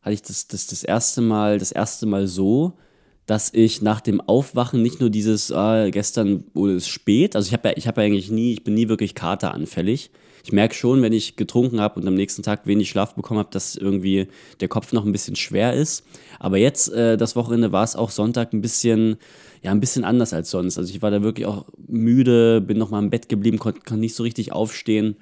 [0.00, 2.78] hatte ich das, das, das erste Mal, das erste Mal so,
[3.26, 7.52] dass ich nach dem Aufwachen nicht nur dieses, äh, gestern wurde es spät, also ich
[7.52, 10.10] habe ja, ich habe ja eigentlich nie, ich bin nie wirklich kateranfällig.
[10.46, 13.48] Ich merke schon, wenn ich getrunken habe und am nächsten Tag wenig Schlaf bekommen habe,
[13.50, 14.28] dass irgendwie
[14.60, 16.04] der Kopf noch ein bisschen schwer ist.
[16.38, 19.16] Aber jetzt, äh, das Wochenende, war es auch Sonntag ein bisschen,
[19.62, 20.76] ja, ein bisschen anders als sonst.
[20.76, 24.00] Also ich war da wirklich auch müde, bin noch mal im Bett geblieben, konnte kon
[24.00, 25.16] nicht so richtig aufstehen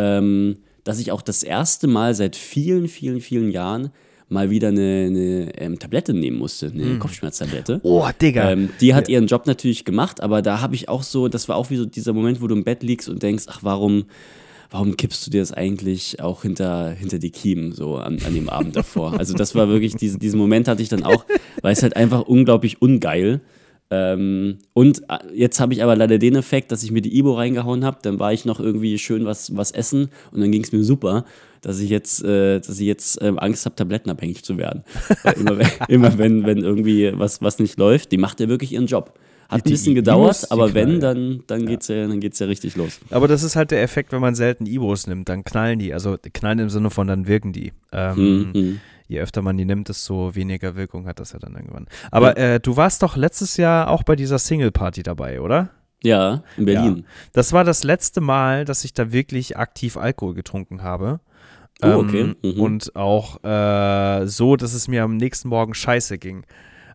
[0.00, 3.90] ähm, dass ich auch das erste Mal seit vielen, vielen, vielen Jahren
[4.28, 6.98] mal wieder eine, eine ähm, Tablette nehmen musste, eine mm.
[7.00, 7.80] Kopfschmerztablette.
[7.82, 8.52] Oh, Digga.
[8.52, 11.56] Ähm, die hat ihren Job natürlich gemacht, aber da habe ich auch so, das war
[11.56, 14.04] auch wie so dieser Moment, wo du im Bett liegst und denkst, ach, warum,
[14.70, 18.48] warum kippst du dir das eigentlich auch hinter, hinter die Kiemen, so an, an dem
[18.48, 19.18] Abend davor?
[19.18, 21.24] Also das war wirklich, diese, diesen Moment hatte ich dann auch,
[21.60, 23.40] weil es halt einfach unglaublich ungeil
[23.90, 27.34] ähm, und äh, jetzt habe ich aber leider den Effekt, dass ich mir die Ibo
[27.34, 27.98] reingehauen habe.
[28.02, 31.24] Dann war ich noch irgendwie schön was, was essen und dann ging es mir super,
[31.60, 34.84] dass ich jetzt, äh, dass ich jetzt äh, Angst habe, tablettenabhängig zu werden.
[35.36, 39.18] immer, immer wenn, wenn irgendwie was, was nicht läuft, die macht ja wirklich ihren Job.
[39.48, 42.76] Hat ein bisschen gedauert, aber wenn, dann, dann geht es ja, dann geht's ja richtig
[42.76, 43.00] los.
[43.10, 45.92] Aber das ist halt der Effekt, wenn man selten Ibos nimmt, dann knallen die.
[45.92, 47.72] Also knallen im Sinne von, dann wirken die.
[47.90, 51.54] Ähm, hm, hm je öfter man die nimmt, desto weniger Wirkung hat das ja dann
[51.54, 51.86] irgendwann.
[52.12, 52.54] Aber ja.
[52.54, 55.70] äh, du warst doch letztes Jahr auch bei dieser Single-Party dabei, oder?
[56.02, 56.96] Ja, in Berlin.
[56.98, 57.02] Ja.
[57.32, 61.18] Das war das letzte Mal, dass ich da wirklich aktiv Alkohol getrunken habe.
[61.82, 62.20] Oh, okay.
[62.20, 62.60] Ähm, mhm.
[62.60, 66.46] Und auch äh, so, dass es mir am nächsten Morgen scheiße ging.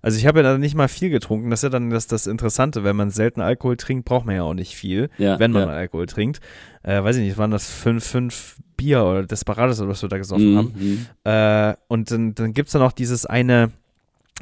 [0.02, 1.50] Also ich habe ja dann nicht mal viel getrunken.
[1.50, 2.84] Das ist ja dann das, das Interessante.
[2.84, 5.76] Wenn man selten Alkohol trinkt, braucht man ja auch nicht viel, ja, wenn man ja.
[5.76, 6.40] Alkohol trinkt.
[6.84, 10.18] Äh, weiß ich nicht, waren das fünf, fünf Bier oder Desperados oder was wir da
[10.18, 10.74] gesoffen Mhm, haben.
[10.76, 11.06] mhm.
[11.24, 13.72] Äh, und dann, dann gibt es da noch dieses eine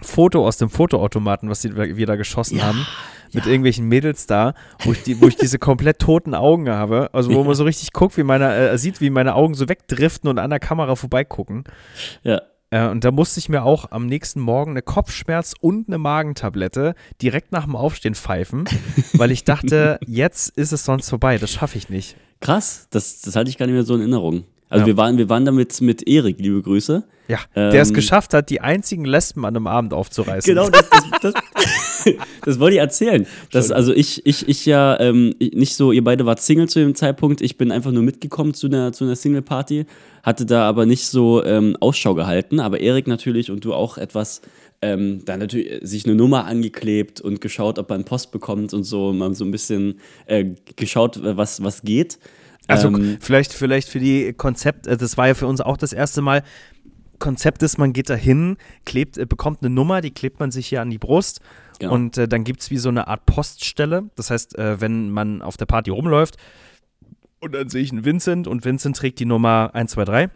[0.02, 2.86] Foto aus dem Fotoautomaten, was die, wir da geschossen Ja, haben,
[3.32, 3.52] mit ja.
[3.52, 7.10] irgendwelchen Mädels da, wo ich, die, wo ich diese komplett toten Augen habe.
[7.14, 10.30] Also wo man so richtig guckt, wie meine, äh, sieht, wie meine Augen so wegdriften
[10.30, 11.64] und an der Kamera vorbeigucken.
[12.24, 12.42] Ja.
[12.72, 16.96] Äh, und da musste ich mir auch am nächsten Morgen eine Kopfschmerz- und eine Magentablette
[17.22, 18.66] direkt nach dem Aufstehen pfeifen,
[19.14, 22.18] weil ich dachte, jetzt ist es sonst vorbei, das schaffe ich nicht.
[22.44, 24.44] Krass, das, das hatte ich gar nicht mehr so in Erinnerung.
[24.70, 24.88] Also Ja.
[24.88, 27.04] wir waren, wir waren damit mit Erik, liebe Grüße.
[27.30, 30.54] Ja, der es Ähm, geschafft hat, die einzigen Lesben an einem Abend aufzureißen.
[30.54, 31.34] Genau, das, das, das,
[32.44, 33.26] das wollte ich erzählen.
[33.52, 36.80] Das, also ich, ich, ich ja ähm, ich- nicht so, ihr beide wart Single zu
[36.80, 39.86] dem Zeitpunkt, ich bin einfach nur mitgekommen zu einer, zu einer Single-Party,
[40.22, 44.42] hatte da aber nicht so ähm, Ausschau gehalten, aber Erik natürlich und du auch etwas,
[44.84, 49.14] ähm, da natürlich sich eine Nummer angeklebt und geschaut, ob man Post bekommt und so,
[49.14, 52.20] mal so ein bisschen äh, geschaut, was, was geht.
[52.68, 55.94] Also Ähm, vielleicht, vielleicht für die Konzept, äh, das war ja für uns auch das
[55.94, 56.44] erste Mal.
[57.20, 60.68] Konzept ist, man geht da hin, klebt, äh, bekommt eine Nummer, die klebt man sich
[60.68, 61.40] hier an die Brust
[61.80, 61.94] Genau.
[61.94, 64.10] und äh, dann gibt es wie so eine Art Poststelle.
[64.16, 66.36] Das heißt, äh, wenn man auf der Party rumläuft
[67.40, 70.30] und dann sehe ich einen Vincent und Vincent trägt die Nummer 123.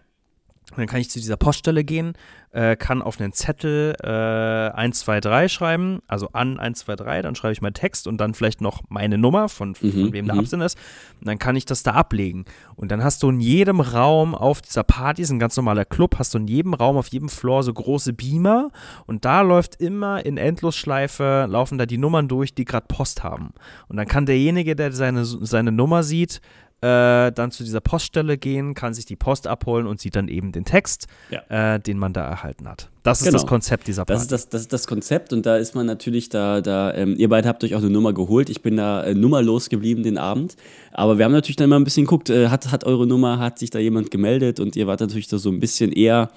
[0.76, 2.14] Dann kann ich zu dieser Poststelle gehen,
[2.52, 7.74] äh, kann auf einen Zettel äh, 123 schreiben, also an 123, dann schreibe ich meinen
[7.74, 10.42] Text und dann vielleicht noch meine Nummer, von, von Mhm, wem der mhm.
[10.42, 10.78] Absinn ist.
[11.20, 12.46] Und dann kann ich das da ablegen.
[12.76, 16.20] Und dann hast du in jedem Raum auf dieser Party, ist ein ganz normaler Club,
[16.20, 18.70] hast du in jedem Raum, auf jedem Floor so große Beamer
[19.06, 23.54] und da läuft immer in Endlosschleife, laufen da die Nummern durch, die gerade Post haben.
[23.88, 26.42] Und dann kann derjenige, der seine, seine Nummer sieht,
[26.82, 30.52] äh, dann zu dieser Poststelle gehen, kann sich die Post abholen und sieht dann eben
[30.52, 31.76] den Text, Ja.
[31.76, 32.90] äh, den man da erhalten hat.
[33.04, 33.38] Das ist Genau.
[33.40, 34.14] das Konzept dieser Party.
[34.14, 37.16] Das ist das, das ist das Konzept und da ist man natürlich da, da ähm,
[37.18, 38.50] ihr beide habt euch auch eine Nummer geholt.
[38.50, 40.56] Ich bin da äh, nummerlos geblieben den Abend.
[40.92, 43.58] Aber wir haben natürlich dann mal ein bisschen geguckt, äh, hat, hat eure Nummer, hat
[43.60, 46.30] sich da jemand gemeldet und ihr wart natürlich da so ein bisschen eher,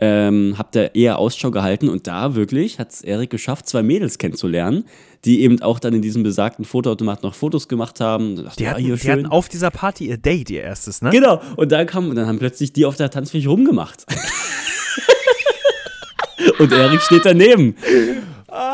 [0.00, 4.18] ähm, habt da eher Ausschau gehalten und da wirklich hat es Erik geschafft, zwei Mädels
[4.18, 4.84] kennenzulernen,
[5.24, 8.36] die eben auch dann in diesem besagten Fotoautomat noch Fotos gemacht haben.
[8.36, 11.02] Da dachte die, ah, hatten, hier die hatten auf dieser Party ihr Date, ihr erstes,
[11.02, 11.10] ne?
[11.10, 14.06] Genau, und dann kam, und dann haben plötzlich die auf der Tanzfläche rumgemacht.
[16.58, 17.76] und Erik steht daneben.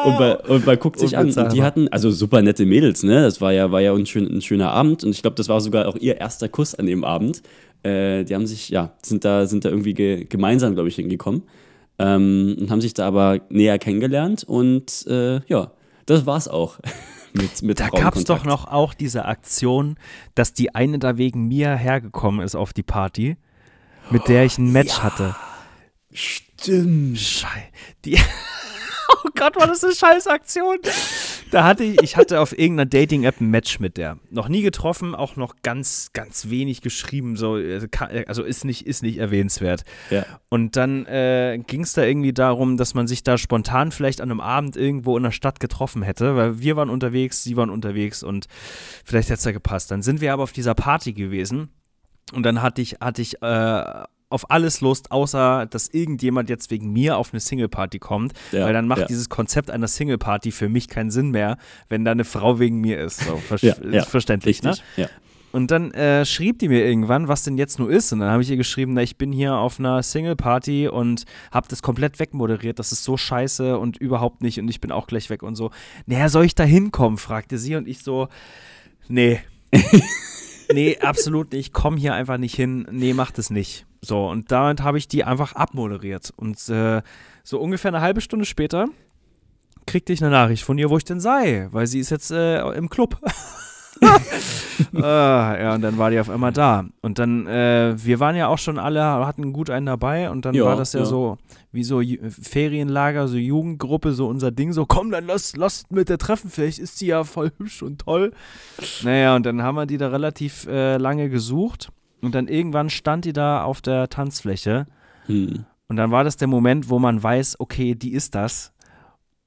[0.05, 1.31] Und bei, und bei guckt sich an.
[1.31, 3.23] Und die hatten, also super nette Mädels, ne?
[3.23, 5.05] Das war ja, war ja ein, schön, ein schöner Abend.
[5.05, 7.43] Und ich glaube, das war sogar auch ihr erster Kuss an dem Abend.
[7.83, 11.43] Äh, die haben sich, ja, sind da, sind da irgendwie ge gemeinsam, glaube ich, hingekommen.
[11.99, 14.45] Ähm, und haben sich da aber näher kennengelernt.
[14.45, 15.73] Und äh, ja,
[16.07, 16.79] das war's auch.
[17.33, 19.97] mit, mit Da gab es doch noch auch diese Aktion,
[20.35, 23.37] dass die eine da wegen mir hergekommen ist auf die Party,
[24.11, 25.37] mit der ich ein Match hatte.
[26.13, 27.19] Stimmt.
[27.19, 27.71] Schei.
[28.05, 28.13] Die
[29.25, 30.79] oh Gott, war das eine scheiß Aktion.
[31.51, 34.19] Da hatte ich, ich hatte auf irgendeiner Dating-App ein Match mit der.
[34.31, 37.37] Noch nie getroffen, auch noch ganz, ganz wenig geschrieben.
[37.37, 39.85] So, also ka- also ist nicht, ist nicht erwähnenswert.
[40.11, 40.25] Ja.
[40.49, 44.31] Und dann äh, ging es da irgendwie darum, dass man sich da spontan vielleicht an
[44.31, 48.23] einem Abend irgendwo in der Stadt getroffen hätte, weil wir waren unterwegs, sie waren unterwegs
[48.23, 48.47] und
[49.05, 49.91] vielleicht hätte es da gepasst.
[49.91, 51.69] Dann sind wir aber auf dieser Party gewesen
[52.33, 56.93] und dann hatte ich, hatte ich äh, auf alles Lust, außer dass irgendjemand jetzt wegen
[56.93, 59.07] mir auf eine Single-Party kommt, Ja, weil dann macht ja.
[59.07, 61.59] dieses Konzept einer Single-Party für mich keinen Sinn mehr,
[61.89, 63.21] wenn da eine Frau wegen mir ist.
[63.21, 64.71] So, ver Ja, ja, verständlich, ne?
[64.71, 64.85] Richtig.
[64.97, 65.09] Ja.
[65.53, 68.13] Und dann äh, schrieb die mir irgendwann, was denn jetzt nur ist.
[68.13, 71.67] Und dann habe ich ihr geschrieben, na, ich bin hier auf einer Single-Party und habe
[71.69, 72.79] das komplett wegmoderiert.
[72.79, 74.59] Das ist so scheiße und überhaupt nicht.
[74.59, 75.71] Und ich bin auch gleich weg und so.
[76.05, 77.17] Naja, soll ich da hinkommen?
[77.17, 77.77] fragte sie.
[77.77, 78.29] Und ich so,
[79.09, 79.41] nee.
[80.75, 81.73] nee, absolut nicht.
[81.73, 82.87] Komm hier einfach nicht hin.
[82.91, 83.87] Nee, mach das nicht.
[84.07, 86.33] So, und damit habe ich die einfach abmoderiert.
[86.37, 87.03] Und äh,
[87.43, 88.87] so ungefähr eine halbe Stunde später
[89.87, 92.61] kriegte ich eine Nachricht von ihr, wo ich denn sei, weil sie ist jetzt äh,
[92.73, 93.17] im Club.
[94.95, 96.85] ah, ja, und dann war die auf einmal da.
[97.03, 100.55] Und dann, äh, wir waren ja auch schon alle, hatten gut einen dabei und dann
[100.55, 101.07] Ja, war das ja, ja.
[101.07, 101.39] so
[101.73, 106.09] wie so Ju- Ferienlager, so Jugendgruppe, so unser Ding, so komm, dann lass, lass mit
[106.09, 108.33] der treffen, vielleicht ist die ja voll hübsch und toll.
[109.03, 111.91] Naja, und dann haben wir die da relativ äh, lange gesucht
[112.27, 114.87] und dann irgendwann stand die da auf der Tanzfläche
[115.27, 115.65] Hm.
[115.89, 118.73] und dann war das der Moment, wo man weiß, okay, die ist das.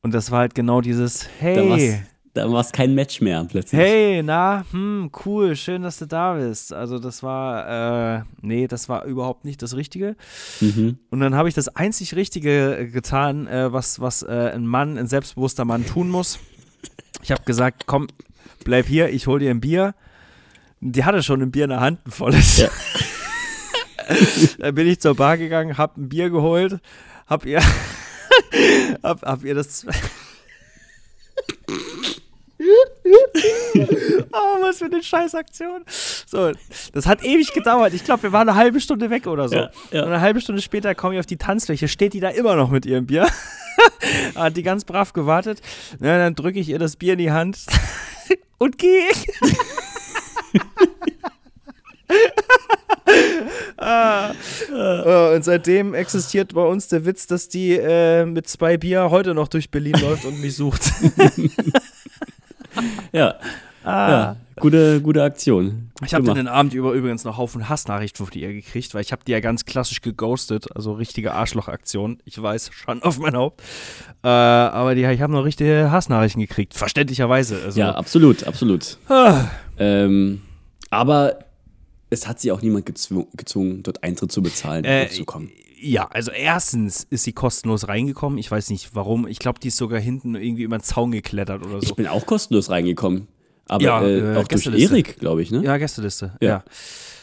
[0.01, 1.99] Und das war halt genau dieses, hey,
[2.33, 3.79] da war's kein Match mehr plötzlich.
[3.79, 6.71] hey, na, hm, cool, schön, dass du da bist.
[6.73, 10.15] Also das war, äh, nee, das war überhaupt nicht das Richtige.
[10.61, 10.99] Mhm.
[11.09, 15.07] Und dann habe ich das einzig Richtige getan, äh, was, was äh, ein Mann, ein
[15.07, 16.39] selbstbewusster Mann tun muss.
[17.21, 18.07] Ich habe gesagt, komm,
[18.63, 19.93] bleib hier, ich hol dir ein Bier.
[20.81, 22.57] Die hatte schon ein Bier in der Hand, ein volles.
[22.57, 22.69] Ja.
[24.59, 26.79] dann bin ich zur Bar gegangen, hab ein Bier geholt,
[27.27, 27.61] hab ihr,
[29.03, 29.85] hab, hab ihr das.
[34.31, 35.83] oh, was für eine Scheißaktion.
[36.25, 36.51] So,
[36.93, 37.93] das hat ewig gedauert.
[37.93, 39.55] Ich glaube, wir waren eine halbe Stunde weg oder so.
[39.55, 40.03] Ja, ja.
[40.03, 42.69] Und eine halbe Stunde später komme ich auf die Tanzfläche, steht die da immer noch
[42.69, 43.27] mit ihrem Bier.
[44.35, 45.61] Hat die ganz brav gewartet.
[45.99, 47.59] Na, dann drücke ich ihr das Bier in die Hand
[48.57, 49.09] und gehe.
[53.77, 54.31] Ah.
[54.71, 59.33] Äh, Und seitdem existiert bei uns der Witz, dass die äh, mit zwei Bier heute
[59.33, 60.91] noch durch Berlin läuft und mich sucht.
[63.11, 63.35] Ja,
[63.83, 64.09] Ah.
[64.09, 64.35] ja.
[64.59, 65.89] Gute, gute Aktion.
[66.05, 69.23] Ich habe den Abend über übrigens noch Haufen Hassnachrichten von ihr gekriegt, weil ich habe
[69.25, 72.19] die ja ganz klassisch geghostet, also richtige Arschlochaktion.
[72.25, 73.61] Ich weiß, schon auf mein Haupt.
[74.23, 77.59] Äh, aber die, ich habe noch richtige Hassnachrichten gekriegt, verständlicherweise.
[77.65, 78.97] Also, Ja, absolut, absolut.
[79.07, 79.45] Ah.
[79.77, 80.41] Ähm,
[80.89, 81.39] aber
[82.09, 85.51] es hat sie auch niemand gezwungen, dort Eintritt zu bezahlen, Äh, um zu kommen.
[85.81, 88.37] Ja, also erstens ist sie kostenlos reingekommen.
[88.37, 89.27] Ich weiß nicht warum.
[89.27, 91.83] Ich glaube, die ist sogar hinten irgendwie über den Zaun geklettert oder so.
[91.87, 93.27] Ich bin auch kostenlos reingekommen.
[93.65, 94.65] Aber Ja, äh, äh, auch durch.
[94.65, 95.63] Erik, glaube ich, ne?
[95.63, 96.33] ja, Gästeliste.
[96.41, 96.47] Ja.
[96.49, 96.63] Ja.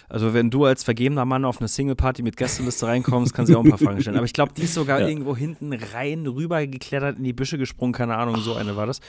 [0.09, 3.64] Also wenn du als vergebener Mann auf eine Single-Party mit Gästeliste reinkommst, kann sie auch
[3.64, 4.16] ein paar Fragen stellen.
[4.16, 5.09] Aber ich glaube, die ist sogar Ja.
[5.09, 9.01] irgendwo hinten rein rüber geklettert, in die Büsche gesprungen, keine Ahnung, so eine war das.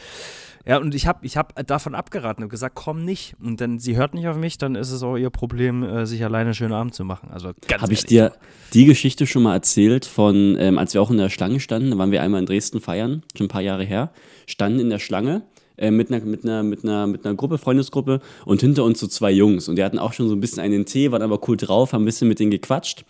[0.65, 3.35] Ja, und ich habe ich hab davon abgeraten und gesagt, komm nicht.
[3.41, 6.21] Und dann sie hört nicht auf mich, dann ist es auch ihr Problem, äh, sich
[6.25, 7.29] alleine einen schönen Abend zu machen.
[7.31, 8.33] Also ganz Habe ich dir
[8.73, 11.97] die Geschichte schon mal erzählt von, ähm, als wir auch in der Schlange standen, da
[11.97, 14.11] waren wir einmal in Dresden feiern, schon ein paar Jahre her,
[14.45, 15.43] standen in der Schlange
[15.77, 19.07] äh, mit, einer, mit, einer, mit, einer, mit einer Gruppe, Freundesgruppe und hinter uns so
[19.07, 21.57] zwei Jungs und die hatten auch schon so ein bisschen einen Tee, waren aber cool
[21.57, 23.05] drauf, haben ein bisschen mit denen gequatscht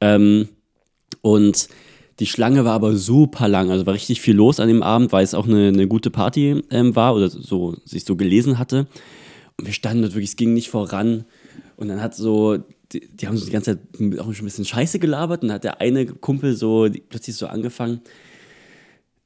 [0.00, 0.48] ähm,
[1.20, 1.68] und
[2.20, 5.24] die Schlange war aber super lang, also war richtig viel los an dem Abend, weil
[5.24, 8.86] es auch eine, eine gute Party ähm, war oder so sich so gelesen hatte.
[9.56, 11.24] Und wir standen dort wirklich, es ging nicht voran.
[11.76, 12.58] Und dann hat so,
[12.92, 15.42] die, die haben so die ganze Zeit auch schon ein bisschen Scheiße gelabert.
[15.42, 18.00] Und dann hat der eine Kumpel so plötzlich so angefangen.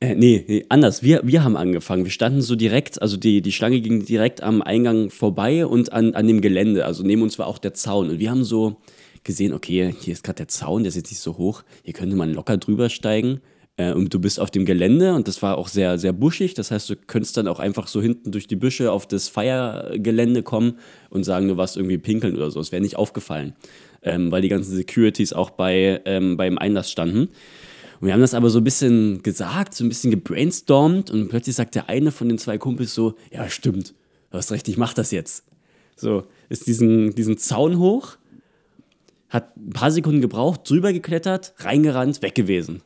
[0.01, 1.03] Äh, nee, nee, anders.
[1.03, 2.05] Wir, wir haben angefangen.
[2.05, 6.15] Wir standen so direkt, also die, die Schlange ging direkt am Eingang vorbei und an,
[6.15, 6.85] an dem Gelände.
[6.85, 8.11] Also neben uns war auch der Zaun.
[8.11, 8.77] Und wir haben so
[9.25, 11.65] gesehen, okay, hier ist gerade der Zaun, der ist jetzt nicht so hoch.
[11.83, 13.41] Hier könnte man locker drüber steigen.
[13.77, 16.55] Äh, und du bist auf dem Gelände und das war auch sehr, sehr buschig.
[16.55, 20.45] Das heißt, du könntest dann auch einfach so hinten durch die Büsche auf das Feiergelände
[20.45, 20.79] kommen
[21.11, 22.61] und sagen, du warst irgendwie pinkeln oder so.
[22.61, 23.55] Es wäre nicht aufgefallen,
[24.03, 27.31] ähm, weil die ganzen Securities auch bei, ähm, beim Einlass standen.
[28.01, 31.57] Und wir haben das aber so ein bisschen gesagt, so ein bisschen gebrainstormt und plötzlich
[31.57, 33.95] sagt der eine von den zwei Kumpels so, ja stimmt,
[34.31, 35.45] du hast recht, ich mach das jetzt.
[35.97, 38.17] So, ist diesen, diesen Zaun hoch,
[39.29, 42.83] hat ein paar Sekunden gebraucht, drüber geklettert, reingerannt, weg gewesen.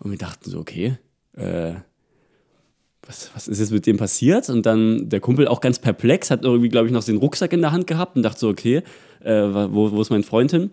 [0.00, 0.98] Und wir dachten so, okay,
[1.36, 1.74] äh,
[3.02, 4.50] was, was ist jetzt mit dem passiert?
[4.50, 7.60] Und dann der Kumpel auch ganz perplex, hat irgendwie, glaube ich, noch den Rucksack in
[7.60, 8.82] der Hand gehabt und dachte so, okay,
[9.20, 10.70] äh, wo, wo ist mein Freund hin?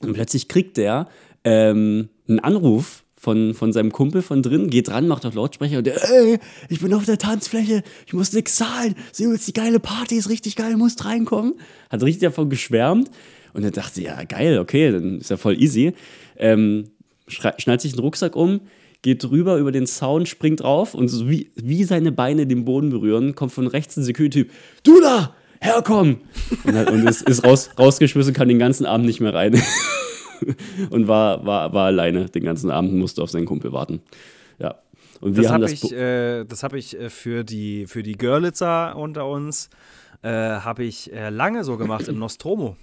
[0.00, 1.08] Und plötzlich kriegt der
[1.44, 5.86] ähm, einen Anruf von, von seinem Kumpel von drin, geht ran, macht auf Lautsprecher und
[5.86, 9.80] der, ey, ich bin auf der Tanzfläche, ich muss nix zahlen, sieh jetzt die geile
[9.80, 11.54] Party, ist richtig geil, musst reinkommen.
[11.90, 13.10] Hat richtig davon geschwärmt
[13.54, 15.94] und er dachte, ja, geil, okay, dann ist ja voll easy.
[16.36, 16.90] Ähm,
[17.26, 18.60] schnallt sich den Rucksack um,
[19.02, 22.90] geht rüber über den Zaun, springt drauf und so wie, wie seine Beine den Boden
[22.90, 24.52] berühren, kommt von rechts ein Security-Typ,
[24.84, 26.18] du da, herkommen!
[26.64, 29.60] Und, hat, und ist, ist raus, rausgeschmissen, kann den ganzen Abend nicht mehr rein.
[30.90, 34.00] und war, war, war alleine den ganzen Abend, musste auf seinen Kumpel warten.
[34.58, 34.76] Ja.
[35.20, 35.82] Und wir Das haben habe das.
[35.84, 39.68] ich, äh, das hab ich äh, für die, für die Görlitzer unter uns,
[40.22, 42.76] äh, habe ich äh, lange so gemacht im Nostromo.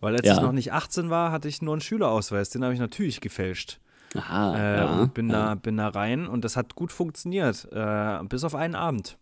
[0.00, 0.34] Weil als Ja.
[0.34, 2.50] ich noch nicht 18 war, hatte ich nur einen Schülerausweis.
[2.50, 3.78] Den habe ich natürlich gefälscht.
[4.16, 5.46] aha, Äh, ja, und bin, ja.
[5.46, 7.68] da, bin da rein und das hat gut funktioniert.
[7.72, 9.16] Äh, bis auf einen Abend.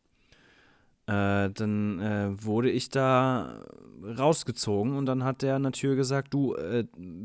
[1.10, 3.64] Äh, dann äh, wurde ich da
[4.04, 6.84] rausgezogen und dann hat der an der Tür gesagt, du, äh,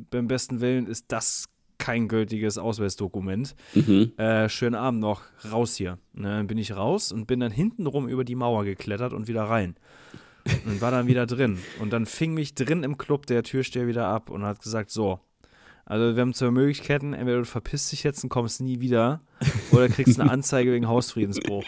[0.10, 1.46] beim besten Willen ist das
[1.78, 3.56] kein gültiges Ausweisdokument.
[3.76, 4.14] Mhm.
[4.18, 5.22] Äh, schönen Abend noch,
[5.52, 6.00] raus hier.
[6.14, 9.44] Ne, dann bin ich raus und bin dann hintenrum über die Mauer geklettert und wieder
[9.44, 9.76] rein.
[10.66, 11.60] Und war dann wieder drin.
[11.80, 15.20] Und dann fing mich drin im Club der Türsteher wieder ab und hat gesagt, so,
[15.86, 19.22] also wir haben zwei Möglichkeiten, entweder du verpisst dich jetzt und kommst nie wieder
[19.72, 21.66] oder kriegst eine Anzeige wegen Hausfriedensbruch.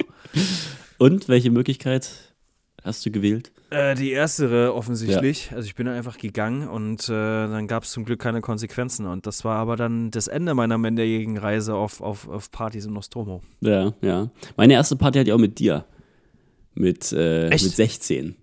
[0.98, 2.10] Und welche Möglichkeit
[2.84, 3.52] hast du gewählt?
[3.70, 5.52] Äh, die erstere offensichtlich.
[5.54, 9.06] Also ich bin einfach gegangen und äh, dann gab es zum Glück keine Konsequenzen.
[9.06, 12.94] Und das war aber dann das Ende meiner minderjährigen Reise auf, auf, auf Partys im
[12.94, 13.42] Nostromo.
[13.62, 14.32] Ja, ja.
[14.56, 15.86] Meine erste Party hatte ich auch mit dir.
[16.74, 18.36] Mit, äh, mit 16.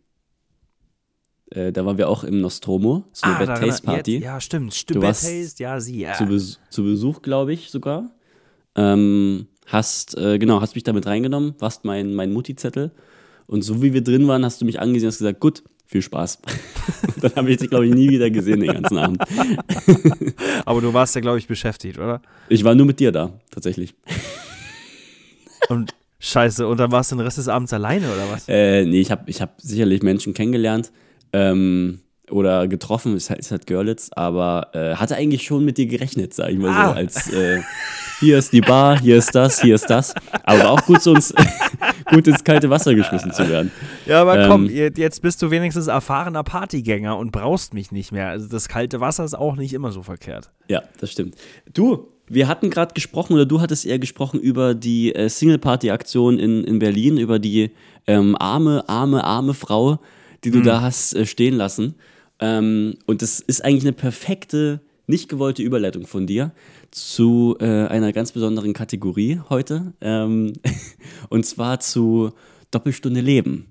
[1.51, 3.05] Äh, da waren wir auch im Nostromo.
[3.13, 4.11] So eine Bad daran- Taste Party.
[4.13, 4.75] Ah, Jetzt, ja, stimmt.
[4.75, 4.97] Stimmt.
[4.97, 6.13] Du Bad warst Taste, ja, sie, ja.
[6.15, 8.11] zu, Bes zu Besuch, glaube ich, sogar.
[8.77, 12.91] Ähm, hast, äh, genau, hast mich damit reingenommen, warst mein, mein Mutti-Zettel.
[13.47, 16.03] Und so wie wir drin waren, hast du mich angesehen und hast gesagt, gut, viel
[16.03, 16.39] Spaß.
[17.21, 19.23] Dann habe ich dich, glaube ich, nie wieder gesehen den ganzen Abend.
[20.65, 22.23] Aber du warst ja, glaube ich, beschäftigt, oder?
[22.49, 23.95] Ich war nur mit dir da, tatsächlich.
[25.69, 28.49] Und scheiße, und dann warst du den Rest des Abends alleine, oder was?
[28.49, 30.91] Äh, nee, ich habe ich hab sicherlich Menschen kennengelernt.
[31.33, 32.01] Ähm,
[32.31, 36.33] oder getroffen, ist halt, ist halt Görlitz, aber äh, hatte eigentlich schon mit dir gerechnet,
[36.35, 36.89] sag ich mal Ah.
[36.91, 37.61] so, als äh,
[38.21, 40.15] hier ist die Bar, hier ist das, hier ist das.
[40.45, 41.35] Aber war auch gut, so ins,
[42.11, 43.71] gut ins kalte Wasser geschmissen zu werden.
[44.07, 48.11] Ja, aber Ähm, komm, je- jetzt bist du wenigstens erfahrener Partygänger und brauchst mich nicht
[48.13, 48.29] mehr.
[48.29, 50.51] Also das kalte Wasser ist auch nicht immer so verkehrt.
[50.69, 51.35] Ja, das stimmt.
[51.75, 56.65] Du, wir hatten gerade gesprochen, oder du hattest eher gesprochen über die äh, Single-Party-Aktion in,
[56.65, 57.73] in Berlin, über die
[58.07, 59.99] ähm, arme, arme, arme Frau,
[60.45, 61.97] die du da hast äh, stehen lassen.
[62.41, 66.53] Ähm, und das ist eigentlich eine perfekte, nicht gewollte Überleitung von dir
[66.91, 69.93] zu äh, einer ganz besonderen Kategorie heute.
[70.01, 70.55] Ähm,
[71.29, 72.33] und zwar zu
[72.71, 73.71] Doppelstunde Leben.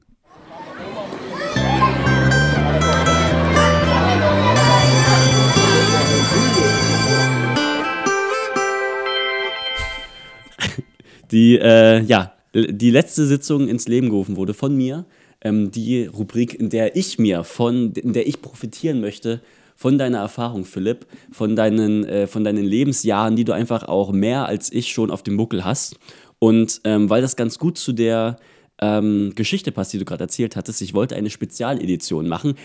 [11.31, 15.05] die, äh, ja, die letzte Sitzung ins Leben gerufen wurde von mir.
[15.43, 19.41] Ähm, die Rubrik, in der ich mir von, in der ich profitieren möchte
[19.75, 24.45] von deiner Erfahrung, Philipp, von deinen, äh, von deinen Lebensjahren, die du einfach auch mehr
[24.45, 25.97] als ich schon auf dem Buckel hast.
[26.39, 28.37] Und ähm, weil das ganz gut zu der
[28.79, 32.55] ähm, Geschichte passt, die du gerade erzählt hattest, ich wollte eine Spezialedition machen.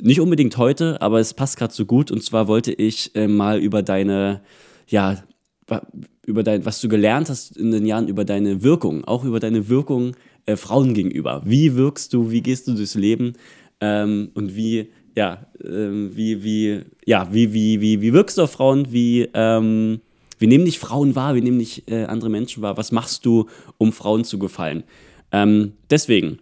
[0.00, 2.10] Nicht unbedingt heute, aber es passt gerade so gut.
[2.10, 4.42] Und zwar wollte ich äh, mal über deine,
[4.88, 5.22] ja,
[6.26, 9.68] über dein, was du gelernt hast in den Jahren, über deine Wirkung, auch über deine
[9.68, 10.12] Wirkung
[10.46, 11.42] äh, Frauen gegenüber.
[11.44, 13.34] Wie wirkst du, wie gehst du durchs Leben
[13.80, 18.52] ähm, und wie, ja, ähm, wie, wie, ja, wie, wie, wie, wie wirkst du auf
[18.52, 20.00] Frauen, wie, ähm,
[20.38, 23.46] wie nehmen dich Frauen wahr, wie nehmen dich äh, andere Menschen wahr, was machst du,
[23.78, 24.84] um Frauen zu gefallen?
[25.32, 26.38] Ähm, deswegen,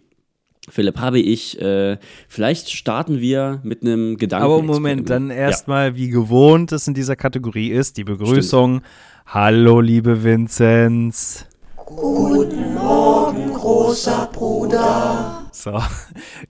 [0.69, 1.97] Philipp, habe ich, äh,
[2.29, 4.45] vielleicht starten wir mit einem Gedanken.
[4.45, 8.81] Aber Moment, dann erstmal, wie gewohnt es in dieser Kategorie ist, die Begrüßung.
[9.25, 11.47] Hallo, liebe Vinzenz.
[11.85, 15.47] Guten Morgen, großer Bruder.
[15.53, 15.81] So,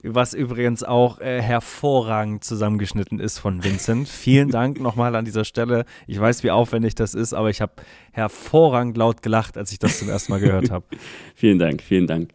[0.02, 4.08] was übrigens auch äh, hervorragend zusammengeschnitten ist von Vincent.
[4.08, 5.84] Vielen Dank nochmal an dieser Stelle.
[6.08, 7.74] Ich weiß, wie aufwendig das ist, aber ich habe
[8.10, 10.86] hervorragend laut gelacht, als ich das zum ersten Mal gehört habe.
[11.36, 12.30] Vielen Dank, vielen Dank.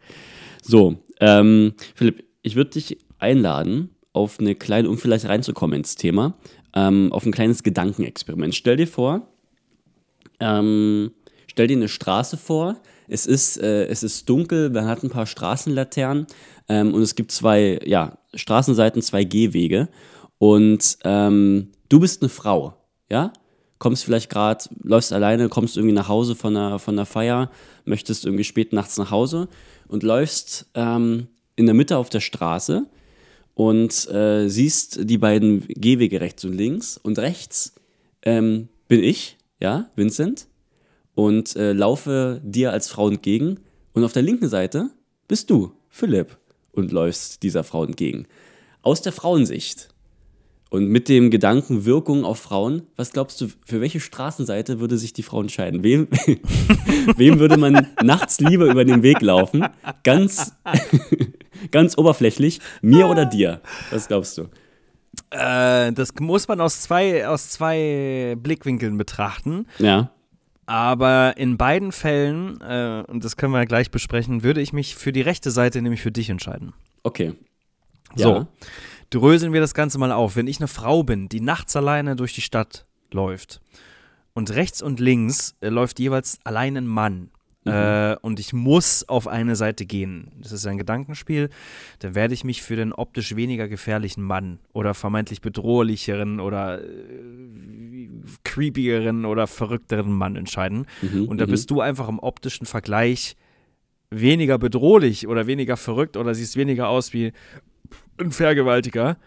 [0.62, 6.38] So, ähm, Philipp, ich würde dich einladen, auf eine kleine, um vielleicht reinzukommen ins Thema,
[6.74, 8.54] ähm, auf ein kleines Gedankenexperiment.
[8.54, 9.28] Stell dir vor,
[10.40, 11.10] ähm,
[11.48, 12.80] stell dir eine Straße vor.
[13.10, 16.26] Es ist, äh, es ist dunkel, man hat ein paar Straßenlaternen
[16.68, 19.88] ähm, und es gibt zwei ja, Straßenseiten, zwei Gehwege.
[20.38, 22.74] Und ähm, du bist eine Frau,
[23.10, 23.32] ja?
[23.78, 27.50] Kommst vielleicht gerade, läufst alleine, kommst irgendwie nach Hause von einer, von einer Feier,
[27.84, 29.48] möchtest irgendwie spät nachts nach Hause
[29.88, 32.86] und läufst ähm, in der Mitte auf der Straße
[33.54, 36.96] und äh, siehst die beiden Gehwege rechts und links.
[36.96, 37.74] Und rechts
[38.22, 40.46] ähm, bin ich, ja, Vincent,
[41.20, 43.60] und äh, laufe dir als Frau entgegen.
[43.92, 44.88] Und auf der linken Seite
[45.28, 46.38] bist du, Philipp,
[46.72, 48.26] und läufst dieser Frau entgegen.
[48.80, 49.88] Aus der Frauensicht.
[50.70, 55.12] Und mit dem Gedanken Wirkung auf Frauen, was glaubst du, für welche Straßenseite würde sich
[55.12, 55.82] die Frau entscheiden?
[55.82, 56.08] Wem,
[57.16, 59.66] wem würde man nachts lieber über den Weg laufen?
[60.04, 60.54] Ganz,
[61.70, 63.60] ganz oberflächlich, mir oder dir?
[63.90, 64.42] Was glaubst du?
[65.28, 69.66] Äh, das muss man aus zwei, aus zwei Blickwinkeln betrachten.
[69.78, 70.12] Ja,
[70.70, 75.10] Aber in beiden Fällen, äh, und das können wir gleich besprechen, würde ich mich für
[75.10, 76.74] die rechte Seite, nämlich für dich entscheiden.
[77.02, 77.34] okay.
[78.14, 78.46] So, Ja.
[79.10, 80.34] dröseln wir das Ganze mal auf.
[80.36, 83.60] Wenn ich eine Frau bin, die nachts alleine durch die Stadt läuft
[84.32, 87.30] und rechts und links äh, läuft jeweils allein ein Mann
[87.66, 91.50] äh, und ich muss auf eine Seite gehen, das ist ein Gedankenspiel,
[91.98, 98.08] dann werde ich mich für den optisch weniger gefährlichen Mann oder vermeintlich bedrohlicheren oder äh,
[98.44, 100.86] creepigeren oder verrückteren Mann entscheiden.
[101.02, 101.50] Mhm, Und da mhm.
[101.50, 103.36] bist du einfach im optischen Vergleich
[104.10, 107.32] weniger bedrohlich oder weniger verrückt oder siehst weniger aus wie
[108.18, 109.18] ein Vergewaltiger,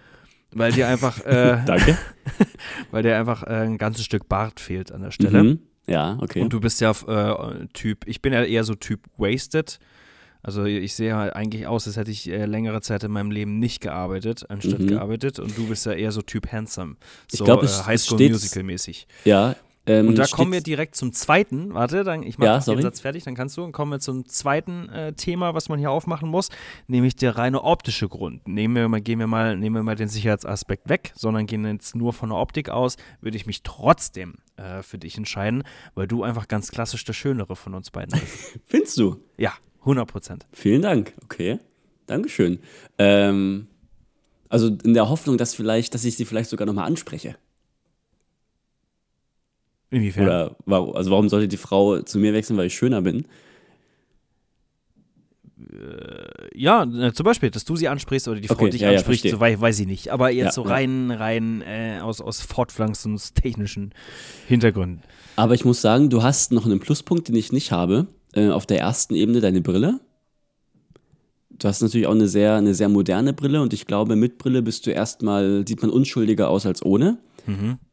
[0.51, 1.97] weil dir einfach, äh, Danke.
[2.91, 5.43] weil dir einfach äh, ein ganzes Stück Bart fehlt an der Stelle.
[5.43, 5.59] Mhm.
[5.87, 6.41] Ja, okay.
[6.41, 9.79] Und du bist ja äh, Typ, ich bin ja eher so Typ Wasted.
[10.45, 13.59] Also ich sehe halt eigentlich aus, als hätte ich äh, längere Zeit in meinem Leben
[13.59, 14.87] nicht gearbeitet, anstatt Mhm.
[14.87, 15.39] gearbeitet.
[15.39, 16.95] Und du bist ja eher so Typ Handsome.
[17.31, 19.07] Ich So glaub, äh, es- es High School steht- Musical mäßig.
[19.25, 19.55] ja.
[19.85, 21.73] Ähm, Und da kommen wir direkt zum zweiten.
[21.73, 22.81] Warte, dann, ich mache Ja, den sorry.
[22.83, 23.63] Satz fertig, dann kannst du.
[23.63, 26.47] Dann kommen wir zum zweiten äh, Thema, was man hier aufmachen muss,
[26.87, 28.47] nämlich der reine optische Grund.
[28.47, 31.97] Nehmen wir mal, gehen wir mal, nehmen wir mal den Sicherheitsaspekt weg, sondern gehen jetzt
[31.97, 35.63] nur von der Optik aus, würde ich mich trotzdem äh, für dich entscheiden,
[35.95, 38.59] weil du einfach ganz klassisch der Schönere von uns beiden bist.
[38.65, 39.19] Findest du?
[39.37, 40.45] ja, 100 Prozent.
[40.51, 41.13] Vielen Dank.
[41.23, 41.59] Okay.
[42.05, 42.59] Dankeschön.
[42.97, 43.67] Ähm,
[44.49, 47.35] also in der Hoffnung, dass vielleicht, dass ich sie vielleicht sogar nochmal anspreche.
[49.89, 50.25] Inwiefern?
[50.25, 50.55] Oder
[50.95, 53.25] also warum sollte die Frau zu mir wechseln, weil ich schöner bin?
[56.55, 58.97] Ja, äh, zum Beispiel, dass du sie ansprichst oder die Frau Okay, dich ja, ja,
[58.97, 59.31] anspricht, verstehe.
[59.31, 60.09] so wei weiß ich nicht.
[60.09, 60.69] Aber jetzt Ja, so ja.
[60.71, 63.93] rein, rein äh, aus, aus fortpflanzungstechnischen
[64.47, 65.01] Hintergründen.
[65.35, 68.07] Aber ich muss sagen, du hast noch einen Pluspunkt, den ich nicht habe.
[68.33, 69.99] Äh, auf der ersten Ebene deine Brille.
[71.51, 74.61] Du hast natürlich auch eine sehr, eine sehr moderne Brille und ich glaube, mit Brille
[74.63, 77.19] bist du erstmal, sieht man unschuldiger aus als ohne.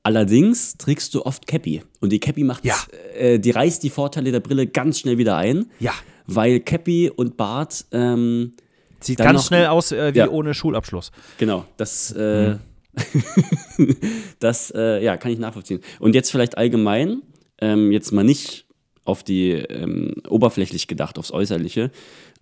[0.04, 1.82] Allerdings trägst du oft Cappy.
[2.00, 2.76] Und die Cappy macht, Ja.
[3.18, 5.66] äh, die reißt die Vorteile der Brille ganz schnell wieder ein.
[5.80, 5.92] Ja.
[6.34, 8.52] Weil Cappy und Bart, ähm,
[9.00, 10.28] Sieht ganz noch- schnell aus äh, wie Ja.
[10.30, 11.10] ohne Schulabschluss.
[11.38, 12.56] Genau, das, äh,
[14.38, 15.80] das äh, ja, kann ich nachvollziehen.
[15.98, 17.22] Und jetzt vielleicht allgemein,
[17.60, 18.66] ähm, jetzt mal nicht
[19.04, 21.90] auf die ähm, oberflächlich gedacht, aufs Äußerliche.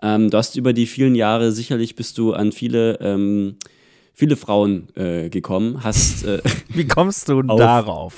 [0.02, 3.56] Ähm, du hast über die vielen Jahre sicherlich bist du an viele, ähm,
[4.12, 8.14] viele Frauen äh, gekommen, hast äh, Wie kommst du Auf- darauf?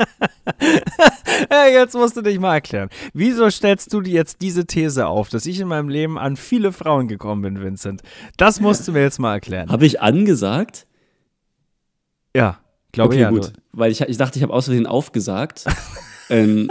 [1.72, 2.88] jetzt musst du dich mal erklären.
[3.12, 6.72] Wieso stellst du dir jetzt diese These auf, dass ich in meinem Leben an viele
[6.72, 8.02] Frauen gekommen bin, Vincent?
[8.36, 9.70] Das musst du mir jetzt mal erklären.
[9.70, 10.86] habe ich angesagt.
[12.34, 12.60] Ja,
[12.92, 13.30] glaube Okay, ja.
[13.30, 15.64] gut, weil ich, ich dachte, ich habe aus Versehen aufgesagt
[16.28, 16.70] ähm,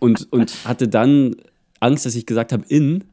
[0.00, 1.36] und, und hatte dann
[1.80, 3.04] Angst, dass ich gesagt habe in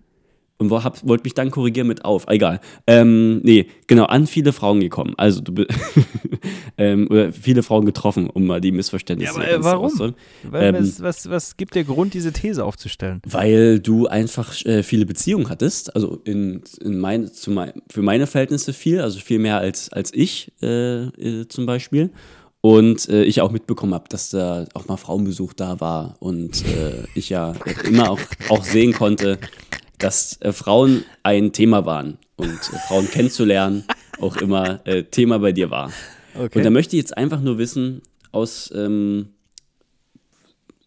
[0.62, 2.28] und hab- wollte mich dann korrigieren mit auf.
[2.28, 2.60] Egal.
[2.86, 5.16] Ähm, nee, genau, an viele Frauen gekommen.
[5.18, 5.66] Also du
[6.78, 10.14] ähm, oder viele Frauen getroffen, um mal die Missverständnisse Ja, aber, äh, warum?
[10.44, 13.22] Weil, ähm, was, was, was gibt dir Grund, diese These aufzustellen?
[13.26, 18.28] Weil du einfach äh, viele Beziehungen hattest, also in, in mein, zu mein, für meine
[18.28, 22.12] Verhältnisse viel, also viel mehr als, als ich äh, äh, zum Beispiel.
[22.64, 27.08] Und äh, ich auch mitbekommen habe, dass da auch mal Frauenbesuch da war und äh,
[27.16, 27.54] ich ja
[27.86, 29.40] immer auch, auch sehen konnte,
[30.02, 33.86] dass äh, Frauen ein Thema waren und äh, Frauen kennenzulernen
[34.20, 35.92] auch immer äh, Thema bei dir war.
[36.36, 36.60] Okay.
[36.60, 39.30] Und da möchte ich jetzt einfach nur wissen, aus ähm,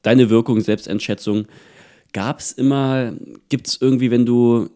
[0.02, 1.46] deine Wirkung, Selbsteinschätzung,
[2.12, 3.12] gab es immer,
[3.48, 4.70] gibt es irgendwie, wenn du,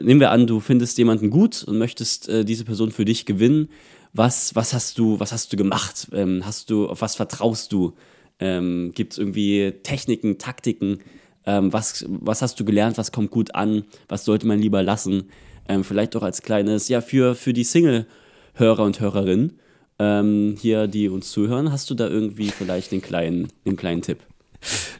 [0.00, 3.68] nehmen wir an, du findest jemanden gut und möchtest äh, diese Person für dich gewinnen,
[4.12, 6.08] was, was hast du, was hast du gemacht?
[6.12, 7.94] Ähm, hast du, auf was vertraust du?
[8.38, 10.98] Ähm, gibt es irgendwie Techniken, Taktiken?
[11.46, 12.98] Ähm, was, was hast du gelernt?
[12.98, 13.84] Was kommt gut an?
[14.08, 15.30] Was sollte man lieber lassen?
[15.68, 19.58] Ähm, vielleicht auch als kleines, ja, für, für die Single-Hörer und Hörerinnen,
[19.98, 24.18] ähm, hier, die uns zuhören, hast du da irgendwie vielleicht den kleinen, den kleinen Tipp?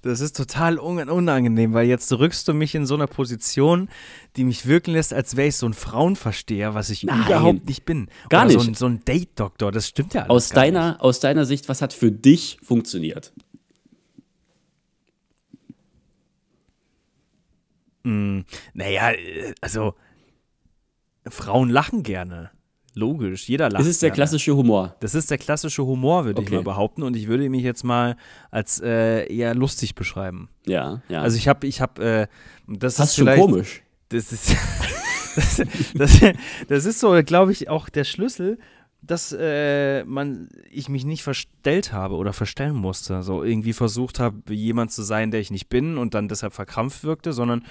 [0.03, 3.88] Das ist total un unangenehm, weil jetzt rückst du mich in so einer Position,
[4.36, 7.22] die mich wirken lässt, als wäre ich so ein Frauenversteher, was ich Nein.
[7.26, 8.09] überhaupt nicht bin.
[8.28, 8.68] Gar Oder So nicht.
[8.68, 11.92] ein, so ein Date-Doktor, das stimmt ja alles Aus deiner, aus deiner Sicht, was hat
[11.92, 13.32] für dich funktioniert?
[18.07, 18.46] Nicht.
[18.74, 19.94] Naja, äh, also
[21.28, 22.50] Frauen lachen gerne.
[22.94, 24.14] Logisch, jeder lacht Es ist der gerne.
[24.16, 24.96] klassische Humor.
[25.00, 26.57] Das ist der klassische Humor, würde ich Okay.
[26.57, 27.02] mal behaupten.
[27.02, 28.16] Und ich würde mich jetzt mal
[28.50, 30.48] als äh, eher lustig beschreiben.
[30.66, 31.20] Ja, ja.
[31.20, 32.26] Also ich habe, ich habe, äh,
[32.66, 33.82] das Fast ist schon komisch.
[34.09, 34.57] Das ist,
[35.36, 35.62] das,
[35.94, 36.20] das,
[36.68, 38.59] das ist so, glaube ich, auch der Schlüssel,
[39.07, 43.22] dass äh, man, ich mich nicht verstellt habe oder verstellen musste.
[43.22, 47.04] So irgendwie versucht habe, jemand zu sein, der ich nicht bin und dann deshalb verkrampft
[47.04, 47.64] wirkte, sondern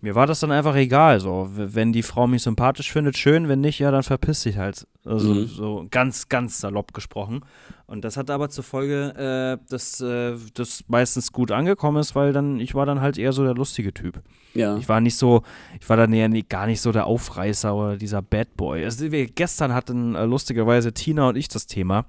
[0.00, 1.20] mir war das dann einfach egal.
[1.20, 4.86] So, wenn die Frau mich sympathisch findet, schön, wenn nicht, ja, dann verpiss dich halt.
[5.04, 5.46] Also Mhm.
[5.46, 7.40] so ganz, ganz salopp gesprochen.
[7.86, 12.32] Und das hat aber zur Folge, äh, dass äh, das meistens gut angekommen ist, weil
[12.32, 14.20] dann, ich war dann halt eher so der lustige Typ.
[14.54, 14.76] Ja.
[14.76, 15.42] Ich war nicht so,
[15.80, 18.84] ich war dann eher nie, gar nicht so der Aufreißer oder dieser Bad Boy.
[18.84, 22.04] Also wir, gestern hatten äh, lustigerweise Tina und ich das Thema,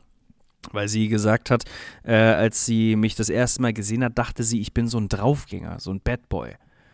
[0.74, 1.64] weil sie gesagt hat,
[2.04, 5.08] äh, als sie mich das erste Mal gesehen hat, dachte sie, ich bin so ein
[5.10, 6.52] Draufgänger, so ein Bad Boy.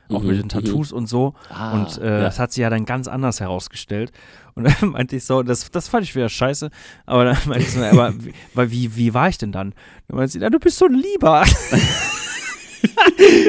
[0.09, 0.49] Auch Mhm, mit den mhm.
[0.49, 1.33] Tattoos und so.
[1.49, 2.19] Ah, und äh, ja.
[2.21, 4.11] das hat sie ja dann ganz anders herausgestellt.
[4.55, 6.69] Und dann meinte ich so, das, das fand ich wieder scheiße.
[7.05, 9.73] Aber dann meinte ich so, aber wie, weil wie, wie war ich denn dann?
[10.07, 11.43] Dann meinte sie, na, du bist so ein Lieber.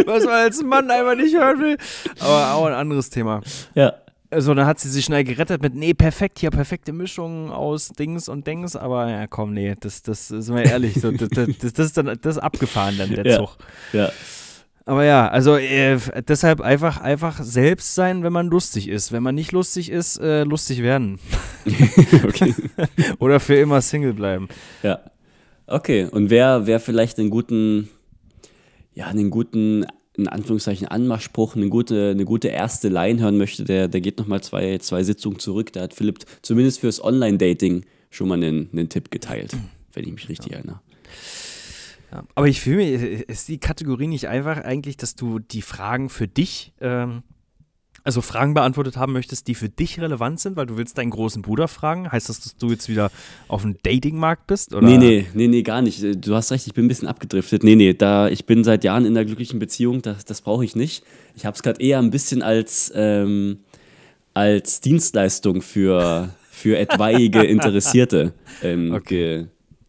[0.07, 1.77] Was man als Mann einfach nicht hören will.
[2.21, 3.41] Aber auch ein anderes Thema.
[3.75, 3.93] ja.
[4.31, 8.29] Also, dann hat sie sich schnell gerettet mit, nee, perfekt, hier, perfekte Mischung aus Dings
[8.29, 8.77] und Dings.
[8.77, 12.05] Aber ja, komm, nee, das, das sind wir ehrlich, so, das, das, das ist dann
[12.21, 13.39] das ist abgefahren, dann der Ja.
[13.39, 13.57] Zug.
[13.95, 14.11] Ja.
[14.89, 19.13] Aber ja, also äh, deshalb einfach, einfach selbst sein, wenn man lustig ist.
[19.13, 21.19] Wenn man nicht lustig ist, äh, lustig werden.
[22.25, 22.55] okay.
[23.19, 24.49] Oder für immer Single bleiben.
[24.83, 25.01] Ja.
[25.67, 27.91] Okay, und wer, wer vielleicht einen guten,
[28.95, 29.85] ja, einen guten,
[30.17, 34.41] in Anführungszeichen, Anmachspruch, eine gute, eine gute erste Line hören möchte, der, der geht nochmal
[34.41, 35.71] zwei, zwei Sitzungen zurück.
[35.75, 39.55] Da hat Philipp zumindest fürs Online-Dating schon mal einen, einen Tipp geteilt,
[39.93, 40.81] wenn ich mich richtig erinnere.
[42.13, 42.25] Ja.
[42.35, 46.27] Aber ich fühle mich, ist die Kategorie nicht einfach eigentlich, dass du die Fragen für
[46.27, 47.23] dich, ähm,
[48.05, 51.43] also Fragen beantwortet haben möchtest, die für dich relevant sind, weil du willst deinen großen
[51.43, 52.11] Bruder fragen?
[52.11, 53.11] Heißt das, dass du jetzt wieder
[53.49, 54.73] auf dem Datingmarkt bist?
[54.73, 54.87] Oder?
[54.87, 56.03] Nee, nee, nee, nee, gar nicht.
[56.25, 57.65] Du hast recht, ich bin ein bisschen abgedriftet.
[57.65, 60.75] Nee, nee, da ich bin seit Jahren in einer glücklichen Beziehung, das, das brauche ich
[60.75, 61.05] nicht.
[61.37, 63.59] Ich habe es gerade eher ein bisschen als, ähm,
[64.33, 68.33] als Dienstleistung für, für etwaige Interessierte
[68.63, 69.49] ähm, okay.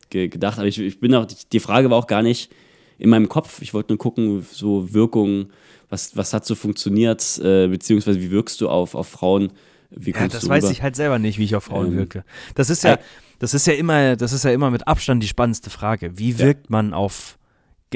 [0.10, 0.58] Ge, ge, gedacht.
[0.58, 2.52] Aber ich, ich bin auch, die Frage war auch gar nicht
[2.98, 3.62] in meinem Kopf.
[3.62, 5.52] Ich wollte nur gucken, so Wirkungen
[5.90, 9.52] was, was hat so funktioniert, äh, beziehungsweise wie wirkst du auf, auf Frauen?
[9.90, 12.24] Wie ja, das weiß ich halt selber nicht, wie ich auf Frauen ähm, wirke.
[12.54, 12.98] Das ist ja, äh,
[13.40, 16.18] das ist ja immer, das ist ja immer mit Abstand die spannendste Frage.
[16.18, 16.72] Wie wirkt ja.
[16.72, 17.39] man auf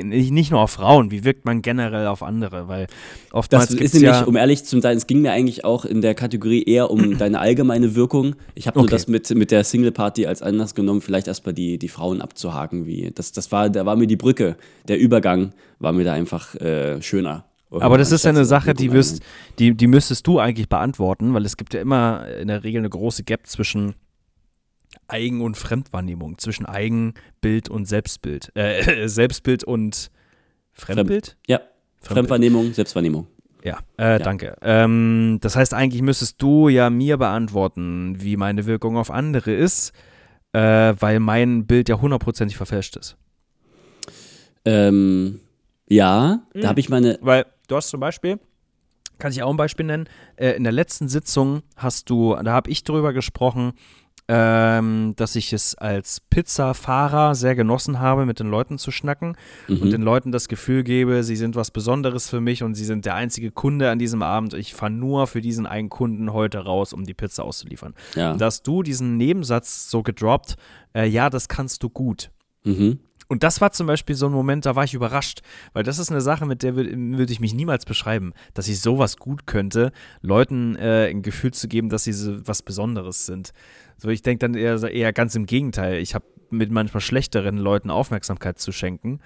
[0.02, 2.68] nicht nur auf Frauen, wie wirkt man generell auf andere?
[2.68, 2.88] Weil
[3.32, 6.02] oftmals das ist nämlich, ja um ehrlich zu sein, es ging mir eigentlich auch in
[6.02, 8.36] der Kategorie eher um deine allgemeine Wirkung.
[8.56, 8.96] Ich habe nur okay.
[8.96, 12.86] das mit, mit der Single Party als Anlass genommen, vielleicht erstmal die, die Frauen abzuhaken.
[12.86, 16.56] Wie das, das war, da war mir die Brücke, der Übergang war mir da einfach
[16.56, 17.46] äh, schöner.
[17.70, 19.24] Aber das ist ja eine Sache, die, wirst,
[19.58, 22.90] die, die müsstest du eigentlich beantworten, weil es gibt ja immer in der Regel eine
[22.90, 23.96] große Gap zwischen
[25.08, 28.52] Eigen- und Fremdwahrnehmung, zwischen Eigenbild und Selbstbild.
[28.56, 30.12] Äh, Selbstbild und
[30.72, 31.26] Fremdbild?
[31.26, 32.02] Fremd, ja, Fremdbild.
[32.02, 33.28] Fremdwahrnehmung, Selbstwahrnehmung.
[33.64, 34.20] Ja, äh, ja.
[34.20, 34.58] danke.
[34.62, 39.94] Ähm, das heißt, eigentlich müsstest du ja mir beantworten, wie meine Wirkung auf andere ist,
[40.52, 43.16] äh, weil mein Bild ja hundertprozentig verfälscht ist.
[44.66, 45.40] Ähm,
[45.88, 46.62] ja, mhm.
[46.62, 47.18] da habe ich meine.
[47.22, 48.40] Weil Du hast zum Beispiel,
[49.20, 52.70] kann ich auch ein Beispiel nennen, äh, in der letzten Sitzung hast du, da habe
[52.70, 53.74] ich drüber gesprochen,
[54.28, 59.36] ähm, dass ich es als Pizzafahrer sehr genossen habe, mit den Leuten zu schnacken
[59.68, 59.82] mhm.
[59.82, 63.06] und den Leuten das Gefühl gebe, sie sind was Besonderes für mich und sie sind
[63.06, 64.54] der einzige Kunde an diesem Abend.
[64.54, 67.94] Ich fahre nur für diesen einen Kunden heute raus, um die Pizza auszuliefern.
[68.16, 68.36] Ja.
[68.36, 70.56] Dass du diesen Nebensatz so gedroppt,
[70.96, 72.32] äh, ja, das kannst du gut.
[72.64, 73.00] Mhm.
[73.34, 75.42] Und das war zum Beispiel so ein Moment, da war ich überrascht,
[75.74, 78.80] weil das ist eine Sache, mit der würde würd ich mich niemals beschreiben, dass ich
[78.80, 83.52] sowas gut könnte, Leuten äh, ein Gefühl zu geben, dass sie so was Besonderes sind.
[83.98, 86.00] So, ich denke dann eher, eher ganz im Gegenteil.
[86.00, 89.20] Ich habe mit manchmal schlechteren Leuten Aufmerksamkeit zu schenken.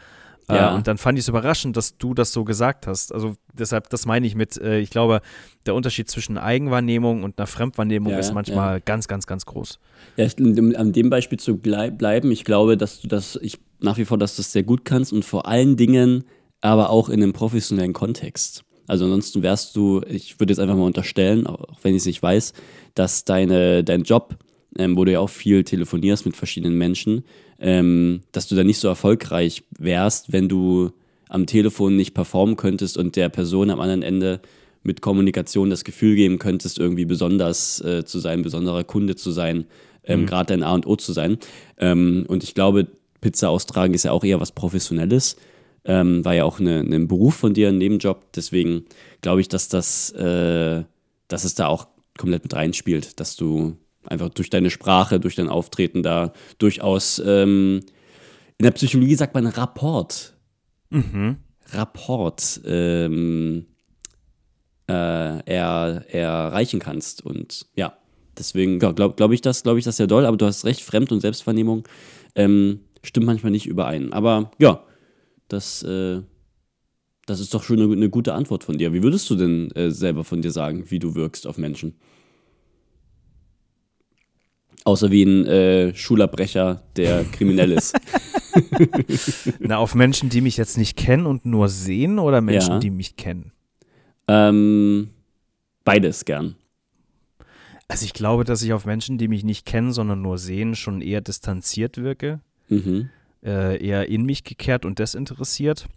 [0.49, 0.71] Äh, ja.
[0.71, 3.13] Äh, und dann fand ich es überraschend, dass du das so gesagt hast.
[3.13, 5.21] Also deshalb, das meine ich mit, äh, ich glaube,
[5.65, 8.79] der Unterschied zwischen Eigenwahrnehmung und einer Fremdwahrnehmung ja, ist manchmal ja.
[8.79, 9.79] ganz, ganz, ganz groß.
[10.15, 13.97] Ja, ich, um an dem Beispiel zu bleiben, ich glaube, dass du das, ich nach
[13.97, 16.23] wie vor, dass du das sehr gut kannst und vor allen Dingen
[16.61, 18.63] aber auch in einem professionellen Kontext.
[18.87, 22.23] Also ansonsten wärst du, ich würde jetzt einfach mal unterstellen, auch wenn ich es nicht
[22.23, 22.53] weiß,
[22.95, 24.37] dass deine, dein Job,
[24.77, 27.23] ähm, wo du ja auch viel telefonierst mit verschiedenen Menschen,
[27.59, 30.91] ähm, dass du da nicht so erfolgreich wärst, wenn du
[31.29, 34.41] am Telefon nicht performen könntest und der Person am anderen Ende
[34.83, 39.65] mit Kommunikation das Gefühl geben könntest, irgendwie besonders äh, zu sein, besonderer Kunde zu sein,
[40.05, 40.25] ähm, mhm.
[40.25, 41.37] gerade dein A und O zu sein.
[41.77, 42.87] Ähm, und ich glaube,
[43.19, 45.35] Pizza austragen ist ja auch eher was Professionelles.
[45.83, 48.31] Ähm, war ja auch eine, ein ne Beruf von dir, ein Nebenjob.
[48.33, 48.85] Deswegen
[49.21, 50.83] glaube ich, dass das, äh,
[51.27, 53.77] dass es da auch komplett mit reinspielt, dass du
[54.07, 57.81] einfach durch deine Sprache, durch dein Auftreten da durchaus ähm,
[58.57, 60.33] in der Psychologie sagt man Rapport.
[60.89, 61.37] Mhm.
[61.71, 63.65] Rapport ähm,
[64.87, 67.23] äh, er, erreichen kannst.
[67.23, 67.97] Und ja,
[68.37, 71.11] deswegen glaube glaub ich das, glaube ich das sehr doll, aber du hast recht, Fremd-
[71.11, 71.87] und Selbstvernehmung
[72.35, 74.11] ähm, stimmt manchmal nicht überein.
[74.13, 74.83] Aber ja,
[75.49, 76.21] das, äh,
[77.25, 78.93] das ist doch schon eine, eine, gute Antwort von dir.
[78.93, 81.95] Wie würdest du denn äh, selber von dir sagen, wie du wirkst auf Menschen?
[84.87, 87.93] Außer wie ein äh, Schulabbrecher, der kriminell ist.
[89.59, 92.79] Na, auf Menschen, die mich jetzt nicht kennen und nur sehen oder Menschen, ja.
[92.79, 93.51] die mich kennen?
[94.29, 95.09] Ähm,
[95.83, 96.55] beides gern.
[97.89, 101.01] Also ich glaube, dass ich auf Menschen, die mich nicht kennen, sondern nur sehen, schon
[101.01, 102.39] eher distanziert wirke.
[102.69, 103.09] Mhm.
[103.43, 105.89] Äh, eher in mich gekehrt und desinteressiert.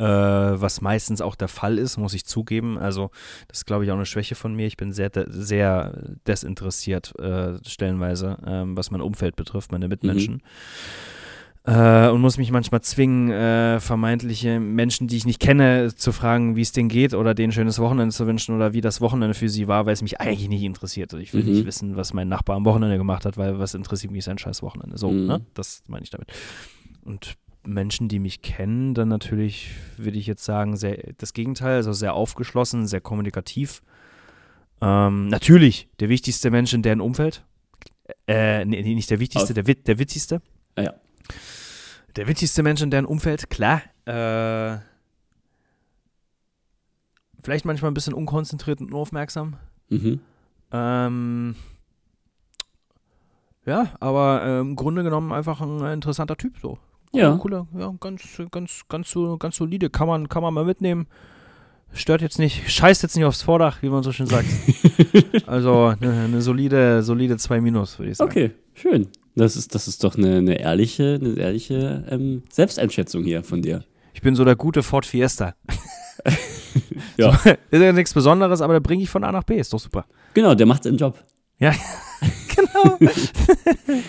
[0.00, 2.78] Äh, was meistens auch der Fall ist, muss ich zugeben.
[2.78, 3.10] Also,
[3.48, 4.66] das ist, glaube ich, auch eine Schwäche von mir.
[4.66, 5.92] Ich bin sehr, sehr
[6.26, 10.34] desinteressiert, äh, stellenweise, ähm, was mein Umfeld betrifft, meine Mitmenschen.
[10.34, 10.40] Mhm.
[11.64, 16.56] Äh, und muss mich manchmal zwingen, äh, vermeintliche Menschen, die ich nicht kenne, zu fragen,
[16.56, 19.34] wie es denen geht oder denen ein schönes Wochenende zu wünschen oder wie das Wochenende
[19.34, 21.12] für sie war, weil es mich eigentlich nicht interessiert.
[21.12, 21.50] Also ich will mhm.
[21.50, 24.62] nicht wissen, was mein Nachbar am Wochenende gemacht hat, weil was interessiert mich sein scheiß
[24.62, 24.96] Wochenende.
[24.96, 25.26] So, mhm.
[25.26, 25.40] ne?
[25.52, 26.32] Das meine ich damit.
[27.04, 31.92] Und Menschen, die mich kennen, dann natürlich, würde ich jetzt sagen, sehr, das Gegenteil, also
[31.92, 33.82] sehr aufgeschlossen, sehr kommunikativ.
[34.80, 37.44] Ähm, natürlich der wichtigste Mensch in deren Umfeld.
[38.26, 40.40] Äh, nee, nicht der wichtigste, der, der witzigste.
[40.76, 40.94] Ah, ja.
[42.16, 43.82] Der witzigste Mensch in deren Umfeld, klar.
[44.04, 44.78] Äh,
[47.42, 49.56] vielleicht manchmal ein bisschen unkonzentriert und unaufmerksam.
[49.88, 50.20] Mhm.
[50.72, 51.54] Ähm,
[53.66, 56.78] ja, aber äh, im Grunde genommen einfach ein interessanter Typ so.
[57.12, 57.36] Ja.
[57.36, 59.90] Cooler, ja, ganz, ganz, ganz, ganz solide.
[59.90, 61.06] Kann man, kann man mal mitnehmen.
[61.92, 64.46] stört jetzt nicht, scheißt jetzt nicht aufs Vordach, wie man so schön sagt.
[65.46, 68.30] also eine, eine solide, solide 2 Minus, würde ich sagen.
[68.30, 69.08] Okay, schön.
[69.34, 73.84] Das ist, das ist doch eine, eine ehrliche, eine ehrliche ähm, Selbsteinschätzung hier von dir.
[74.12, 75.54] Ich bin so der gute Ford Fiesta.
[77.16, 77.32] Ja.
[77.32, 79.78] So, ist ja nichts Besonderes, aber da bringe ich von A nach B, ist doch
[79.78, 80.04] super.
[80.34, 81.18] Genau, der macht seinen Job.
[81.60, 81.74] Ja,
[82.56, 82.98] genau.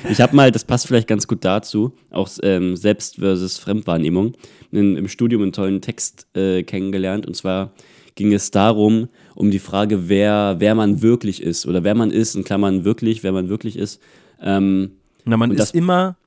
[0.10, 4.34] Ich habe mal, das passt vielleicht ganz gut dazu, auch ähm, Selbst- versus Fremdwahrnehmung,
[4.72, 7.26] in, im Studium einen tollen Text äh, kennengelernt.
[7.26, 7.72] Und zwar
[8.16, 12.36] ging es darum, um die Frage, wer, wer man wirklich ist oder wer man ist,
[12.36, 14.02] in Klammern wirklich, wer man wirklich ist.
[14.41, 14.91] Ähm,
[15.26, 16.18] Na, man ist das- immer,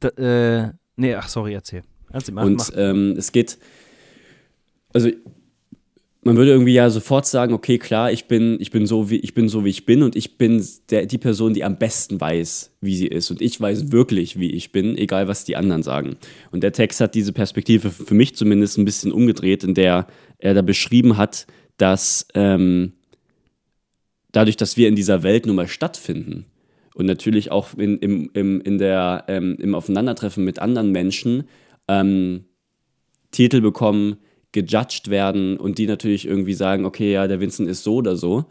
[0.00, 1.82] da, äh, nee, ach, sorry, erzähl.
[2.10, 2.70] Erzähl mach, und mach.
[2.74, 3.58] ähm, es geht,
[4.94, 5.10] also
[6.28, 9.32] man würde irgendwie ja sofort sagen, okay, klar, ich bin, ich bin so wie ich
[9.32, 12.76] bin so wie ich bin und ich bin der, die Person, die am besten weiß,
[12.82, 16.18] wie sie ist und ich weiß wirklich, wie ich bin, egal was die anderen sagen.
[16.50, 20.06] Und der Text hat diese Perspektive für mich zumindest ein bisschen umgedreht, in der
[20.36, 21.46] er da beschrieben hat,
[21.78, 22.92] dass ähm,
[24.30, 26.44] dadurch, dass wir in dieser Welt nun mal stattfinden
[26.94, 31.44] und natürlich auch in, im, im, in der, ähm, im Aufeinandertreffen mit anderen Menschen
[31.88, 32.44] ähm,
[33.30, 34.18] Titel bekommen,
[34.52, 38.46] gejudged werden und die natürlich irgendwie sagen, okay, ja, der Vincent ist so oder so.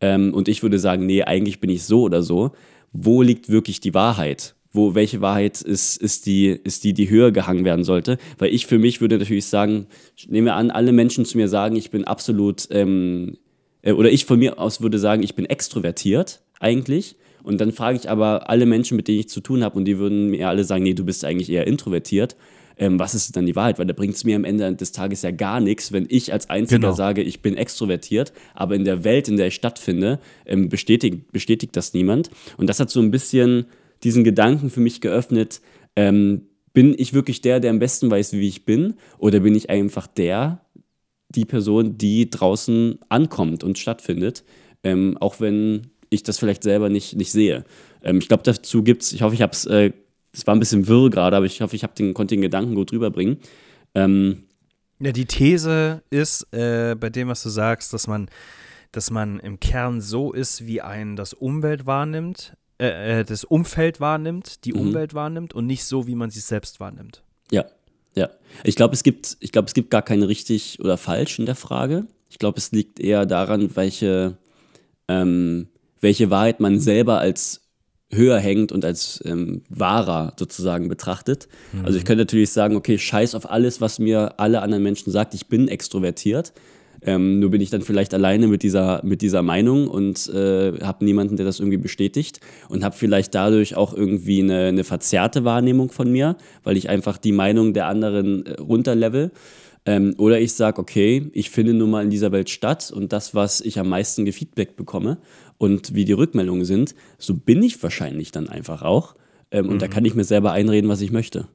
[0.00, 2.52] Ähm, und ich würde sagen, nee, eigentlich bin ich so oder so.
[2.92, 4.54] Wo liegt wirklich die Wahrheit?
[4.72, 8.16] Wo, welche Wahrheit ist, ist, die, ist die, die höher gehangen werden sollte?
[8.38, 9.86] Weil ich für mich würde natürlich sagen,
[10.16, 13.36] ich nehme an, alle Menschen zu mir sagen, ich bin absolut, ähm,
[13.82, 17.16] äh, oder ich von mir aus würde sagen, ich bin extrovertiert eigentlich.
[17.42, 19.98] Und dann frage ich aber alle Menschen, mit denen ich zu tun habe, und die
[19.98, 22.36] würden mir alle sagen, nee, du bist eigentlich eher introvertiert.
[22.82, 23.78] Ähm, was ist dann die Wahrheit?
[23.78, 26.50] Weil da bringt es mir am Ende des Tages ja gar nichts, wenn ich als
[26.50, 26.92] Einziger Genau.
[26.94, 31.76] sage, ich bin extrovertiert, aber in der Welt, in der ich stattfinde, ähm, bestätigt, bestätigt
[31.76, 32.30] das niemand.
[32.56, 33.66] Und das hat so ein bisschen
[34.02, 35.60] diesen Gedanken für mich geöffnet,
[35.94, 39.70] ähm, bin ich wirklich der, der am besten weiß, wie ich bin, oder bin ich
[39.70, 40.64] einfach der,
[41.28, 44.42] die Person, die draußen ankommt und stattfindet,
[44.82, 47.64] ähm, auch wenn ich das vielleicht selber nicht, nicht sehe.
[48.02, 49.92] Ähm, ich glaube, dazu gibt es, ich hoffe, ich habe es, äh,
[50.32, 52.92] es war ein bisschen wirr gerade, aber ich hoffe, ich den, konnte den Gedanken gut
[52.92, 53.38] rüberbringen.
[53.94, 54.44] Ähm,
[54.98, 58.28] Ja, die These ist äh, bei dem, was du sagst, dass man,
[58.92, 64.00] dass man im Kern so ist, wie ein das Umwelt wahrnimmt, äh, äh, das Umfeld
[64.00, 64.80] wahrnimmt, die Mhm.
[64.80, 67.22] Umwelt wahrnimmt und nicht so, wie man sich selbst wahrnimmt.
[67.50, 67.66] Ja,
[68.14, 68.30] ja.
[68.64, 71.54] Ich glaube, es gibt, ich glaube, es gibt gar kein richtig oder falsch in der
[71.56, 72.06] Frage.
[72.30, 74.38] Ich glaube, es liegt eher daran, welche,
[75.08, 75.68] ähm,
[76.00, 77.60] welche Wahrheit man selber als
[78.12, 81.48] höher hängt und als ähm, wahrer sozusagen betrachtet.
[81.84, 85.34] Also ich könnte natürlich sagen, okay, scheiß auf alles, was mir alle anderen Menschen sagt,
[85.34, 86.52] ich bin extrovertiert.
[87.04, 91.04] Ähm, nur bin ich dann vielleicht alleine mit dieser, mit dieser Meinung und äh, habe
[91.04, 92.38] niemanden, der das irgendwie bestätigt
[92.68, 97.18] und habe vielleicht dadurch auch irgendwie eine, eine verzerrte Wahrnehmung von mir, weil ich einfach
[97.18, 99.32] die Meinung der anderen äh, runterlevel.
[99.84, 103.34] Ähm, oder ich sage, okay, ich finde nun mal in dieser Welt statt und das,
[103.34, 105.18] was ich am meisten gefeedback bekomme
[105.58, 109.16] und wie die Rückmeldungen sind, so bin ich wahrscheinlich dann einfach auch.
[109.50, 111.48] Ähm, Und da kann ich mir selber einreden, was ich möchte.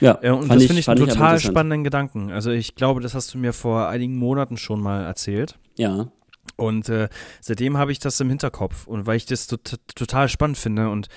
[0.00, 2.30] Ja, Ja, und das finde ich einen total spannenden Gedanken.
[2.30, 5.58] Also ich glaube, das hast du mir vor einigen Monaten schon mal erzählt.
[5.76, 6.12] Ja,
[6.56, 7.08] Und äh,
[7.40, 8.86] seitdem habe ich das im Hinterkopf.
[8.86, 11.08] Und weil ich das tot total spannend finde und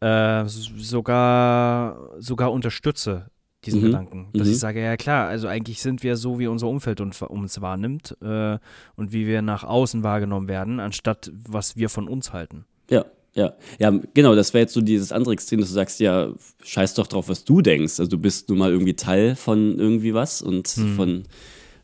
[0.00, 3.30] äh, sogar, sogar unterstütze,
[3.68, 3.86] diesen Mhm.
[3.86, 4.28] Gedanken.
[4.32, 4.52] Dass Mhm.
[4.52, 8.16] ich sage, ja klar, also eigentlich sind wir so, wie unser Umfeld uns, uns wahrnimmt
[8.22, 8.58] äh,
[8.96, 12.64] und wie wir nach außen wahrgenommen werden, anstatt was wir von uns halten.
[12.90, 13.04] ja,
[13.34, 13.52] ja.
[13.78, 16.28] Ja, genau, das wäre jetzt so dieses andere Extrem, dass du sagst, ja,
[16.64, 18.00] scheiß doch drauf, was du denkst.
[18.00, 20.66] Also du bist nun mal irgendwie Teil von irgendwie was und
[20.96, 21.22] von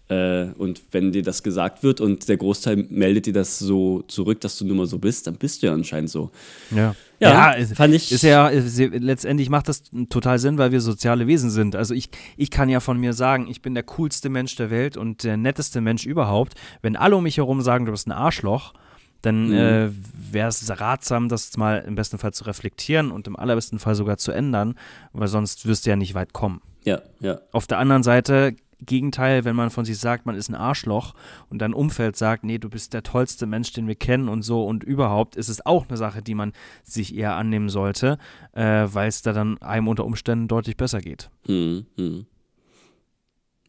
[0.08, 4.40] äh, und wenn dir das gesagt wird und der Großteil meldet dir das so zurück,
[4.42, 6.30] dass du nun mal so bist, dann bist du ja anscheinend so.
[6.70, 10.82] Ja, Ja, ist- fand ich- Ist ja, ist, letztendlich macht das total Sinn, weil wir
[10.82, 11.74] soziale Wesen sind.
[11.74, 14.96] Also ich, ich kann ja von mir sagen, ich bin der coolste Mensch der Welt
[14.98, 16.54] und der netteste Mensch überhaupt.
[16.82, 18.74] Wenn alle um mich herum sagen, du bist ein Arschloch,
[19.22, 19.54] dann Mhm.
[19.54, 19.90] äh,
[20.32, 24.18] wäre es ratsam, das mal im besten Fall zu reflektieren und im allerbesten Fall sogar
[24.18, 24.74] zu ändern,
[25.14, 26.60] weil sonst wirst du ja nicht weit kommen.
[26.84, 27.38] Ja, ja.
[27.52, 28.54] Auf der anderen Seite,
[28.86, 31.14] Gegenteil, wenn man von sich sagt, man ist ein Arschloch
[31.50, 34.64] und dein Umfeld sagt, nee, du bist der tollste Mensch, den wir kennen und so
[34.64, 38.18] und überhaupt, ist es auch eine Sache, die man sich eher annehmen sollte,
[38.52, 41.30] äh, weil es da dann einem unter Umständen deutlich besser geht.
[41.46, 41.86] Mhm.
[41.96, 42.26] Mhm.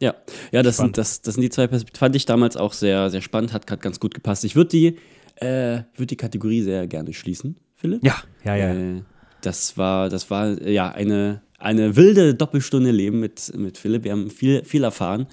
[0.01, 0.13] Ja,
[0.51, 1.99] ja das, sind, das, das sind die zwei Perspektiven.
[1.99, 4.43] Fand ich damals auch sehr, sehr spannend, hat gerade ganz gut gepasst.
[4.43, 4.97] Ich würde die,
[5.35, 8.03] äh, würd die Kategorie sehr gerne schließen, Philipp.
[8.03, 8.73] Ja, ja, ja.
[8.73, 9.03] Äh,
[9.41, 14.03] das war, das war äh, ja eine, eine wilde Doppelstunde Leben mit, mit Philipp.
[14.03, 15.25] Wir haben viel, viel erfahren.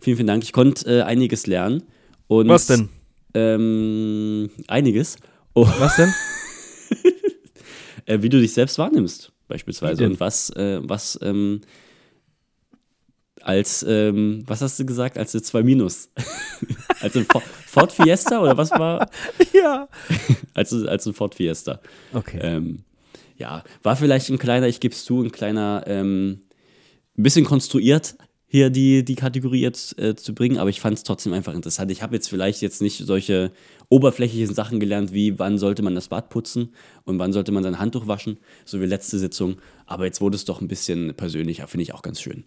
[0.00, 0.42] Vielen, vielen Dank.
[0.42, 1.84] Ich konnte äh, einiges lernen.
[2.26, 2.88] Und, Was denn?
[3.34, 5.16] Ähm, einiges.
[5.54, 6.12] Oh, Was denn?
[8.06, 10.06] äh, wie du dich selbst wahrnimmst, beispielsweise.
[10.06, 11.60] Und was, äh, was ähm,
[13.40, 16.10] als, ähm, was hast du gesagt, als eine 2 Minus?
[17.00, 19.08] als ein Ford, Ford Fiesta oder was war?
[19.52, 19.88] Ja.
[20.54, 21.80] als, als ein Ford Fiesta.
[22.12, 22.38] Okay.
[22.42, 22.84] Ähm,
[23.40, 26.42] ja, war vielleicht ein kleiner, ich gebe es zu, ein kleiner, ähm,
[27.18, 28.14] ein bisschen konstruiert,
[28.46, 31.90] hier die, die Kategorie jetzt äh, zu bringen, aber ich fand es trotzdem einfach interessant.
[31.90, 33.52] Ich habe jetzt vielleicht jetzt nicht solche
[33.88, 36.74] oberflächlichen Sachen gelernt, wie wann sollte man das Bad putzen
[37.04, 39.56] und wann sollte man sein Handtuch waschen, so wie letzte Sitzung.
[39.86, 42.44] Aber jetzt wurde es doch ein bisschen persönlicher, finde ich auch ganz schön.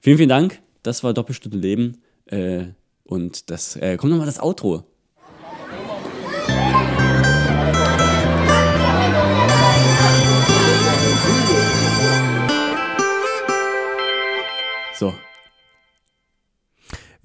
[0.00, 0.60] Vielen, vielen Dank.
[0.82, 1.98] Das war Doppelstunde Leben.
[2.26, 2.68] Äh,
[3.04, 4.84] und das äh, kommt nochmal das Outro.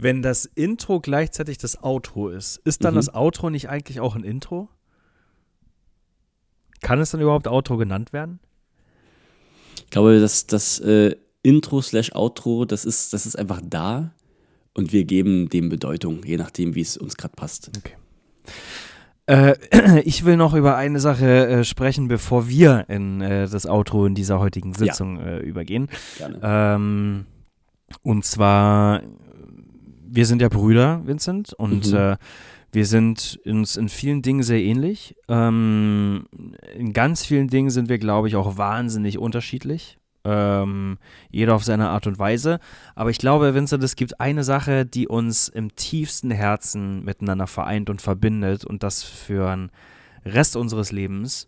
[0.04, 2.98] Wenn das Intro gleichzeitig das Outro ist, ist dann Mhm.
[2.98, 4.68] das Outro nicht eigentlich auch ein Intro?
[6.82, 8.40] Kann es dann überhaupt Outro genannt werden?
[9.78, 14.14] Ich glaube, das, das äh, Intro slash Outro, das ist, das ist einfach da
[14.74, 17.72] und wir geben dem Bedeutung, je nachdem, wie es uns gerade passt.
[19.28, 19.56] Äh,
[20.04, 24.16] ich will noch über eine Sache äh, sprechen, bevor wir in äh, das Outro in
[24.16, 25.88] dieser heutigen Sitzung äh, übergehen.
[26.18, 26.40] Gerne.
[26.44, 27.26] Ähm,
[28.02, 29.02] und zwar,
[30.16, 31.98] wir sind ja Brüder, Vincent, und Mhm.
[31.98, 32.18] äh,
[32.72, 35.16] wir sind uns in vielen Dingen sehr ähnlich.
[35.28, 36.26] Ähm,
[36.76, 39.98] in ganz vielen Dingen sind wir, glaube ich, auch wahnsinnig unterschiedlich.
[40.26, 40.98] Ähm,
[41.30, 42.60] jeder auf seine Art und Weise.
[42.96, 47.90] Aber ich glaube, Vincent, es gibt eine Sache, die uns im tiefsten Herzen miteinander vereint
[47.90, 49.70] und verbindet und das für den
[50.26, 51.48] Rest unseres Lebens.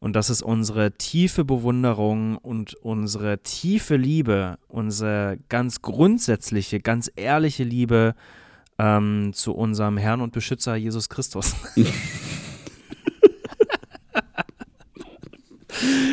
[0.00, 7.64] Und das ist unsere tiefe Bewunderung und unsere tiefe Liebe, unsere ganz grundsätzliche, ganz ehrliche
[7.64, 8.14] Liebe
[8.78, 11.56] ähm, zu unserem Herrn und Beschützer Jesus Christus.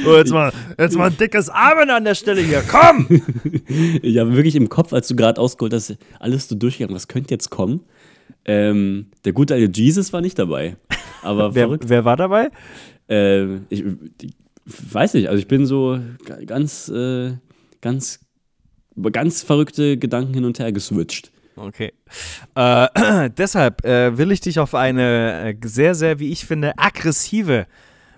[0.04, 3.08] so, jetzt mal, jetzt mal ein dickes Amen an der Stelle hier, komm!
[4.02, 7.34] Ich habe wirklich im Kopf, als du gerade ausgeholt hast, alles so durchgegangen, was könnte
[7.34, 7.82] jetzt kommen?
[8.46, 10.78] Ähm, der gute alte Jesus war nicht dabei.
[11.24, 12.52] Aber wer, wer war dabei?
[13.10, 13.84] Äh, ich,
[14.66, 17.34] weiß nicht, also ich bin so ga- ganz, äh,
[17.82, 18.20] ganz,
[19.12, 21.32] ganz verrückte Gedanken hin und her geswitcht.
[21.56, 21.94] Okay.
[22.56, 27.68] Äh, deshalb äh, will ich dich auf eine äh, sehr, sehr, wie ich finde, aggressive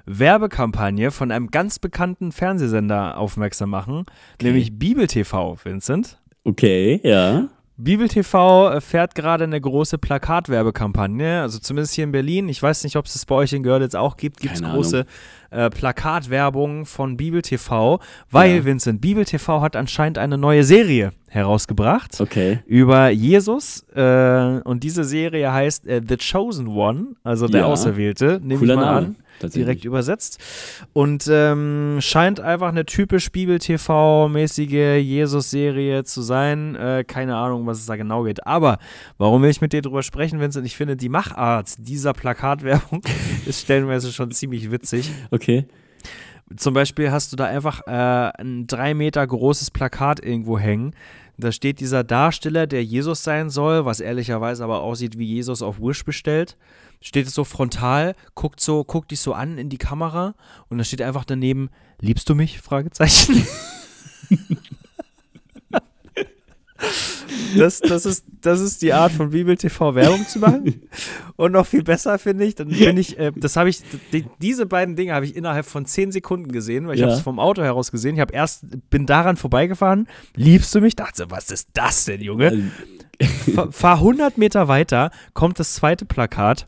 [0.06, 4.06] Werbekampagne von einem ganz bekannten Fernsehsender aufmerksam machen,
[4.42, 6.18] nämlich Bibel TV, Vincent.
[6.46, 7.50] Okay, ja.
[7.80, 12.50] Bibel TV äh, fährt gerade eine große Plakatwerbekampagne, also zumindest hier in Berlin.
[12.50, 14.40] Ich weiß nicht, ob es das bei euch in Görlitz auch gibt.
[14.40, 15.06] Gibt es große
[15.52, 18.00] äh, Plakatwerbung von Bibel TV,
[18.32, 18.66] weil, Ja.
[18.66, 22.60] Vincent, Bibel TV hat anscheinend eine neue Serie herausgebracht Okay.
[22.66, 27.68] über Jesus äh, und diese Serie heißt äh, The Chosen One, also der Ja.
[27.68, 28.98] Auserwählte, nehme ich mal Name.
[28.98, 29.16] an.
[29.44, 30.40] Direkt übersetzt
[30.94, 36.76] und ähm, scheint einfach eine typisch Bibel-TV-mäßige Jesus-Serie zu sein.
[36.76, 38.80] Äh, keine Ahnung, was es da genau geht, aber
[39.18, 40.66] warum will ich mit dir drüber sprechen, Vincent?
[40.66, 43.02] Ich finde, die Machart dieser Plakatwerbung
[43.46, 45.12] ist stellenweise schon ziemlich witzig.
[45.32, 45.68] Okay.
[46.56, 50.94] Zum Beispiel hast du da einfach äh, ein drei Meter großes Plakat irgendwo hängen.
[51.38, 55.80] Da steht dieser Darsteller, der Jesus sein soll, was ehrlicherweise aber aussieht wie Jesus auf
[55.80, 56.58] Wish bestellt.
[57.00, 60.34] Steht es so frontal, guckt so, guckt dich so an in die Kamera
[60.70, 61.70] und da steht einfach daneben,
[62.00, 62.60] liebst du mich?
[62.60, 63.46] Fragezeichen.
[67.58, 70.82] Das, das, ist, das ist die Art von Bibel TV Werbung zu machen.
[71.36, 73.82] Und noch viel besser finde ich, dann bin ich, äh, das habe ich,
[74.14, 77.08] die, diese beiden Dinge habe ich innerhalb von zehn Sekunden gesehen, weil ich Ja.
[77.08, 78.16] habe es vom Auto heraus gesehen.
[78.16, 80.96] Ich habe erst, bin daran vorbeigefahren, liebst du mich?
[80.96, 82.72] Dachte, was ist das denn, Junge?
[83.56, 86.68] Fahr, fahr 100 Meter weiter, kommt das zweite Plakat.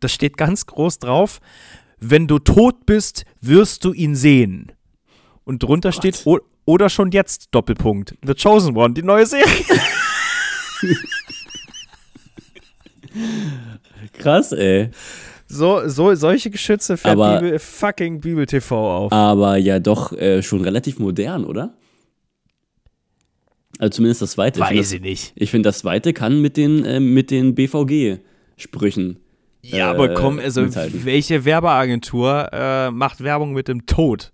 [0.00, 1.40] Das steht ganz groß drauf.
[1.98, 4.72] Wenn du tot bist, wirst du ihn sehen.
[5.44, 6.38] Und drunter steht, o
[6.70, 8.14] oder schon jetzt, Doppelpunkt.
[8.24, 9.46] The Chosen One, die neue Serie.
[14.18, 14.90] Krass, ey.
[15.46, 19.12] So, so, solche Geschütze fährt Aber- Bibel, fucking Bibel TV auf.
[19.12, 21.74] Aber ja doch äh, schon relativ modern, oder?
[23.78, 24.60] Also zumindest das zweite.
[24.60, 25.32] Ich find das- ich nicht.
[25.34, 29.18] Ich finde, das zweite kann mit den, äh, mit den BVG-Sprüchen.
[29.62, 31.04] Ja, äh, aber komm, also mithalten.
[31.04, 34.32] welche Werbeagentur äh, macht Werbung mit dem Tod?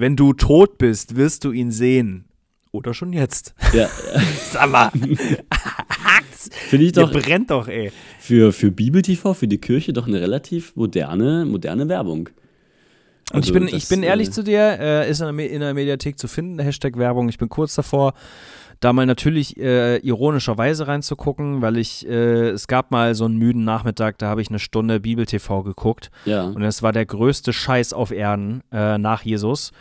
[0.00, 2.24] Wenn du tot bist, wirst du ihn sehen.
[2.72, 3.54] Oder schon jetzt.
[3.74, 3.90] Ja,
[4.50, 4.90] Sag mal.
[6.68, 7.92] finde ich doch brennt doch, ey.
[8.18, 12.30] für, für Bibel-TV, für die Kirche doch eine relativ moderne, moderne Werbung.
[13.32, 15.50] Und ich Also bin, das, ich bin ehrlich äh, zu dir, äh, ist in der,
[15.50, 17.28] in der Mediathek zu finden, Hashtag Werbung.
[17.28, 18.14] Ich bin kurz davor,
[18.80, 23.64] da mal natürlich äh, ironischerweise reinzugucken, weil ich, äh, es gab mal so einen müden
[23.64, 26.44] Nachmittag, da habe ich eine Stunde Bibel TV geguckt Ja.
[26.44, 29.72] und es war der größte Scheiß auf Erden äh, nach Jesus.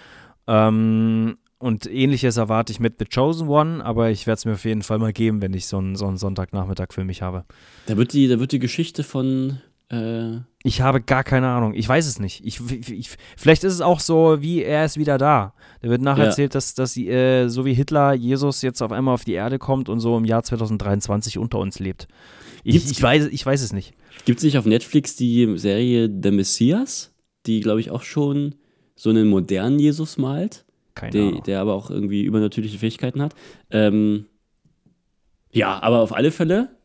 [0.48, 4.64] Ähm, und ähnliches erwarte ich mit The Chosen One, aber ich werde es mir auf
[4.66, 7.44] jeden Fall mal geben, wenn ich so einen, so einen Sonntagnachmittag für mich habe.
[7.86, 11.74] Da wird die, da wird die Geschichte von äh, Ich habe gar keine Ahnung.
[11.74, 12.46] Ich weiß es nicht.
[12.46, 15.54] Ich, ich, vielleicht ist es auch so, wie er ist wieder da.
[15.82, 19.24] Da wird nacherzählt, dass, dass sie, äh, so wie Hitler, Jesus jetzt auf einmal auf
[19.24, 22.10] die Erde kommt und so im Jahr 2023 unter uns lebt.
[22.66, 23.94] Ich, ich, weiß, ich weiß es nicht.
[24.26, 27.14] Gibt es nicht auf Netflix die Serie The Messias,
[27.46, 28.56] die, glaube ich, auch schon
[28.96, 31.44] so einen modernen Jesus malt, Keine der, Ahnung.
[31.44, 33.34] der aber auch irgendwie übernatürliche Fähigkeiten hat?
[33.72, 34.26] Ähm,
[35.52, 36.76] ja, aber auf alle Fälle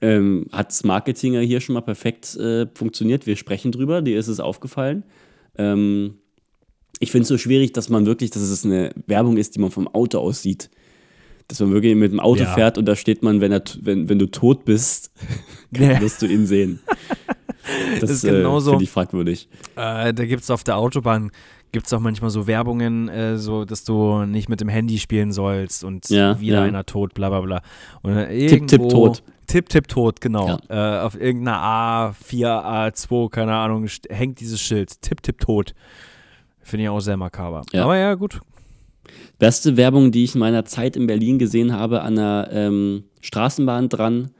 [0.00, 3.26] ähm, hat das Marketing ja hier schon mal perfekt äh, funktioniert.
[3.26, 5.04] Wir sprechen drüber, dir ist es aufgefallen.
[5.56, 6.14] Ähm,
[7.00, 9.70] ich finde es so schwierig, dass man wirklich, dass es eine Werbung ist, die man
[9.70, 10.70] vom Auto aus sieht.
[11.48, 12.54] Dass man wirklich mit dem Auto Ja.
[12.54, 15.12] fährt und da steht man, wenn, er, wenn, wenn du tot bist,
[15.76, 16.00] Ja.
[16.00, 16.80] wirst du ihn sehen.
[18.00, 18.70] Das, ist äh, genauso.
[18.70, 19.48] finde ich fragwürdig.
[19.74, 21.32] Äh, da gibt es auf der Autobahn
[21.72, 25.32] gibt es auch manchmal so Werbungen, äh, so dass du nicht mit dem Handy spielen
[25.32, 26.62] sollst und Ja, wieder ja.
[26.62, 27.62] einer tot, bla bla bla.
[28.02, 28.14] Und
[28.48, 29.24] Tipp, tipp, tot.
[29.46, 30.58] Tipp, tipp, tot, genau.
[30.68, 30.98] Ja.
[30.98, 35.00] Äh, auf irgendeiner A4, A2, keine Ahnung, hängt dieses Schild.
[35.02, 35.74] Tipp, tipp, tot.
[36.60, 37.62] Finde ich auch sehr makaber.
[37.72, 37.84] Ja.
[37.84, 38.40] Aber ja, gut.
[39.38, 43.88] Beste Werbung, die ich in meiner Zeit in Berlin gesehen habe, an der ähm, Straßenbahn
[43.88, 44.30] dran,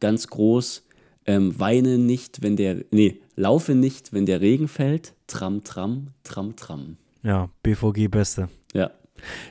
[0.00, 0.84] ganz groß.
[1.26, 5.14] Ähm, weine nicht, wenn der, nee, laufe nicht, wenn der Regen fällt.
[5.26, 6.96] Tram, tram, tram, tram.
[7.22, 8.48] Ja, BVG Beste.
[8.72, 8.90] Ja.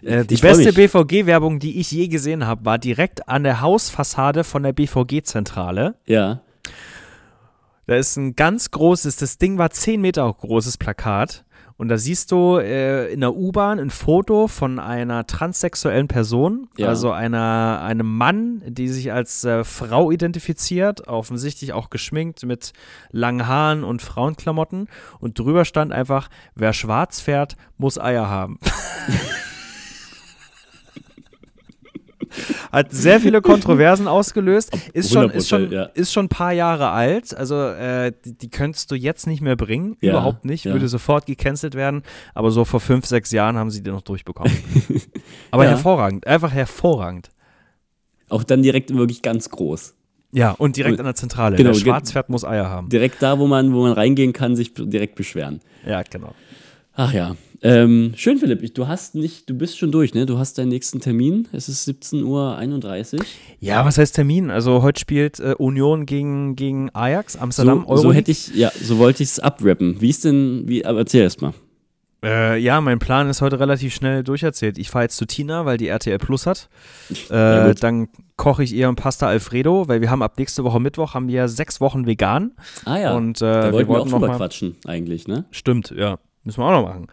[0.01, 0.73] Äh, die beste.
[0.73, 5.95] BVG-Werbung, die ich je gesehen habe, war direkt an der Hausfassade von der BVG-Zentrale.
[6.05, 6.41] Ja.
[7.87, 11.43] Da ist ein ganz großes, das Ding war 10 Meter großes Plakat.
[11.77, 16.87] Und da siehst du äh, in der U-Bahn ein Foto von einer transsexuellen Person, Ja.
[16.87, 22.71] also einer, einem Mann, die sich als äh, Frau identifiziert, offensichtlich auch geschminkt mit
[23.11, 24.87] langen Haaren und Frauenklamotten.
[25.19, 28.57] Und drüber stand einfach, wer schwarz fährt, muss Eier haben.
[32.71, 34.75] Hat sehr viele Kontroversen ausgelöst.
[34.93, 35.83] Ist schon, ist, schon, 100%, ja.
[35.83, 37.35] ist schon ein paar Jahre alt.
[37.35, 39.97] Also, äh, die, die könntest du jetzt nicht mehr bringen.
[40.01, 40.65] Ja, Überhaupt nicht.
[40.65, 40.73] ja.
[40.73, 42.03] Würde sofort gecancelt werden.
[42.33, 44.51] Aber so vor fünf, sechs Jahren haben sie den noch durchbekommen.
[45.51, 46.27] Aber hervorragend.
[46.27, 47.29] Einfach hervorragend.
[48.29, 49.93] Auch dann direkt wirklich ganz groß.
[50.31, 51.55] Ja, und direkt an der Zentrale.
[51.55, 52.89] genau, Wer schwarz fährt, muss Eier haben.
[52.89, 55.61] Direkt da, wo man, wo man reingehen kann, sich direkt beschweren.
[55.85, 56.33] Ja, genau.
[56.93, 57.35] Ach ja.
[57.67, 58.61] Ähm, schön, Philipp.
[58.61, 60.25] Ich- Du hast nicht, du bist schon durch, ne?
[60.25, 61.47] Du hast deinen nächsten Termin.
[61.51, 63.25] Es ist 17.31 Uhr.
[63.59, 64.51] Ja, was heißt Termin?
[64.51, 68.17] Also heute spielt äh, Union gegen, gegen Ajax, Amsterdam, So, so Euroleague.
[68.17, 69.99] hätte ich, ja, so wollte ich es abrappen.
[69.99, 71.53] Wie ist denn, wie, aber erzähl erst mal.
[72.23, 74.77] Äh, ja, mein Plan ist heute relativ schnell durcherzählt.
[74.77, 76.69] Ich fahre jetzt zu Tina, weil die RTL Plus hat.
[77.31, 81.13] Äh, dann koche ich ihr ein Pasta Alfredo, weil wir haben ab nächste Woche Mittwoch
[81.13, 82.51] haben wir sechs Wochen vegan.
[82.85, 84.75] Ah ja, Und äh, da wir wollten wir auch wollten schon noch mal mal quatschen,
[84.85, 85.45] eigentlich, ne?
[85.51, 86.17] Stimmt, ja.
[86.43, 87.07] Müssen wir auch noch machen.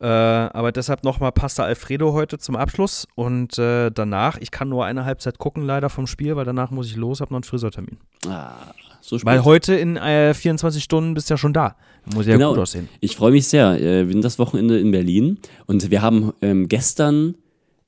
[0.00, 3.06] Äh, aber deshalb nochmal Pasta Alfredo heute zum Abschluss.
[3.14, 6.86] Und äh, danach, ich kann nur eine Halbzeit gucken, leider vom Spiel, weil danach muss
[6.88, 7.98] ich los, habe noch einen Friseurtermin.
[8.26, 8.52] Ah,
[9.00, 9.26] so spät.
[9.26, 11.76] Weil heute in äh, 24 Stunden bist du ja schon da.
[12.12, 12.50] Muss ja Genau.
[12.50, 12.88] gut aussehen.
[13.00, 13.80] Ich freue mich sehr.
[13.80, 17.36] Äh, Wir sind das Wochenende in Berlin und wir haben ähm, gestern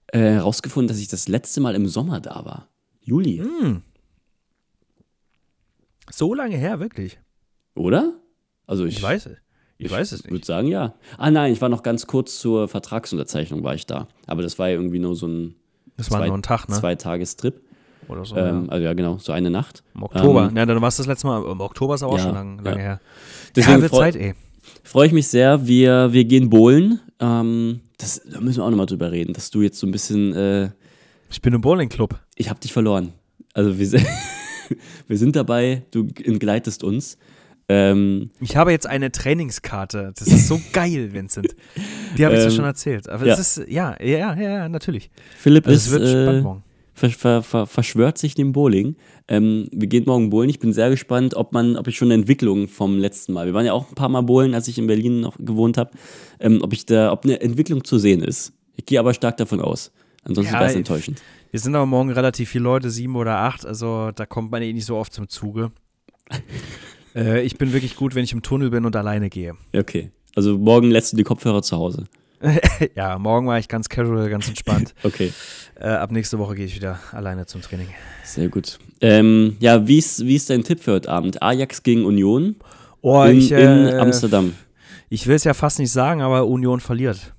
[0.08, 2.68] äh, herausgefunden, dass ich das letzte Mal im Sommer da war.
[3.02, 3.82] Juli, Hm.
[6.10, 7.18] So lange her, wirklich.
[7.74, 8.14] oder?
[8.66, 9.38] Also ich, Ich weiß es.
[9.78, 10.32] Ich weiß es nicht.
[10.32, 10.94] würde sagen, ja.
[11.18, 14.08] Ah nein, ich war noch ganz kurz zur Vertragsunterzeichnung war ich da.
[14.26, 15.54] Aber das war ja irgendwie nur so ein
[15.96, 16.74] Das war zwei, nur ein Tag, ne?
[16.76, 17.60] zwei Tagestrip.
[18.08, 18.36] Oder so.
[18.36, 18.72] Ähm, ja.
[18.72, 19.82] also ja, genau, so eine Nacht.
[19.94, 20.48] Im Oktober.
[20.48, 21.44] ähm, ja, dann war es das letzte Mal.
[21.50, 22.82] Im Oktober ist aber auch ja, schon lang, lange ja.
[22.82, 23.00] her.
[23.54, 24.34] Deswegen ja, Zeit, ey.
[24.82, 25.66] Freue ich mich sehr.
[25.66, 27.00] Wir, wir gehen bowlen.
[27.20, 30.34] Ähm, das, da müssen wir auch nochmal drüber reden, dass du jetzt so ein bisschen
[30.34, 30.70] äh,
[31.30, 32.18] Ich bin im Bowling-Club.
[32.36, 33.12] ich habe dich verloren.
[33.54, 33.88] Also wir,
[35.08, 37.18] wir sind dabei, du entgleitest uns.
[37.68, 40.12] Ähm, Ich habe jetzt eine Trainingskarte.
[40.16, 41.56] Das ist so geil, Vincent.
[42.16, 43.08] Die habe ich dir Ähm, schon erzählt.
[43.08, 43.34] Aber ja.
[43.34, 45.10] es ist, ja, ja, ja, ja, natürlich.
[45.38, 46.42] Philipp Also ist, wird äh,
[46.94, 48.96] ver, ver, ver, verschwört sich dem Bowling.
[49.28, 50.48] Ähm, wir gehen morgen bowlen.
[50.48, 53.46] Ich bin sehr gespannt, ob man, ob ich schon eine Entwicklung vom letzten Mal.
[53.46, 55.90] Wir waren ja auch ein paar Mal bowlen, als ich in Berlin noch gewohnt habe.
[56.38, 58.52] Ähm, ob ich da, ob eine Entwicklung zu sehen ist.
[58.76, 59.90] Ich gehe aber stark davon aus.
[60.22, 61.20] Ansonsten Ja, wäre es enttäuschend.
[61.50, 63.66] Wir sind aber morgen relativ viele Leute, sieben oder acht.
[63.66, 65.72] Also da kommt man eh nicht so oft zum Zuge.
[67.16, 69.54] äh, ich bin wirklich gut, wenn ich im Tunnel bin und alleine gehe.
[69.74, 70.10] Okay.
[70.36, 72.04] Also morgen lässt du die Kopfhörer zu Hause.
[72.94, 74.94] ja, morgen war ich ganz casual, ganz entspannt.
[75.02, 75.32] Okay.
[75.80, 77.88] äh, ab nächste Woche gehe ich wieder alleine zum Training.
[78.24, 78.78] Sehr gut.
[79.00, 81.42] Ähm, ja, wie ist, wie ist dein Tipp für heute Abend?
[81.42, 82.56] Ajax gegen Union
[83.02, 84.54] Oh, in, ich, in äh, Amsterdam.
[85.08, 87.34] ich will es ja fast nicht sagen, aber Union verliert.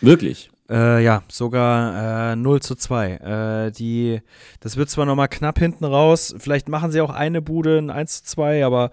[0.00, 0.50] Wirklich?
[0.70, 3.10] Äh, ja, sogar äh, 0 zu 2.
[3.10, 4.20] Äh, die,
[4.60, 8.22] das wird zwar nochmal knapp hinten raus, vielleicht machen sie auch eine Bude, ein 1
[8.22, 8.92] zu 2, aber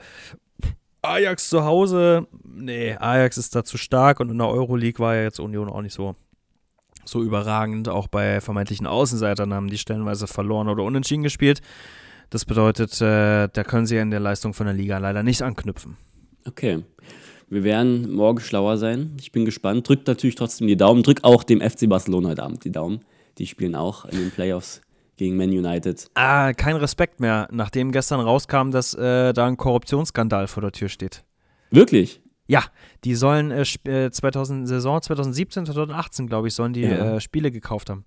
[1.04, 5.22] Ajax zu Hause, nee, Ajax ist da zu stark und in der Euroleague war ja
[5.22, 6.16] jetzt Union auch nicht so,
[7.06, 7.88] so überragend.
[7.90, 11.62] Auch bei vermeintlichen Außenseitern haben die stellenweise verloren oder unentschieden gespielt.
[12.32, 15.96] Das bedeutet, äh, da können sie in der Leistung von der Liga leider nicht anknüpfen.
[16.46, 16.84] Okay.
[17.50, 19.16] Wir werden morgen schlauer sein.
[19.20, 19.88] Ich bin gespannt.
[19.88, 21.04] Drückt natürlich trotzdem die Daumen.
[21.04, 23.02] Drückt auch dem FC Barcelona heute Abend die Daumen.
[23.38, 24.82] Die spielen auch in den Playoffs
[25.16, 26.08] gegen Man United.
[26.16, 30.90] Ah, kein Respekt mehr, nachdem gestern rauskam, dass äh, da ein Korruptionsskandal vor der Tür
[30.90, 31.24] steht.
[31.72, 32.22] Wirklich?
[32.48, 32.64] Ja,
[33.04, 37.16] die sollen äh, 2000, Saison 2017, 2018, glaube ich, sollen die Ja.
[37.16, 38.06] äh, Spiele gekauft haben.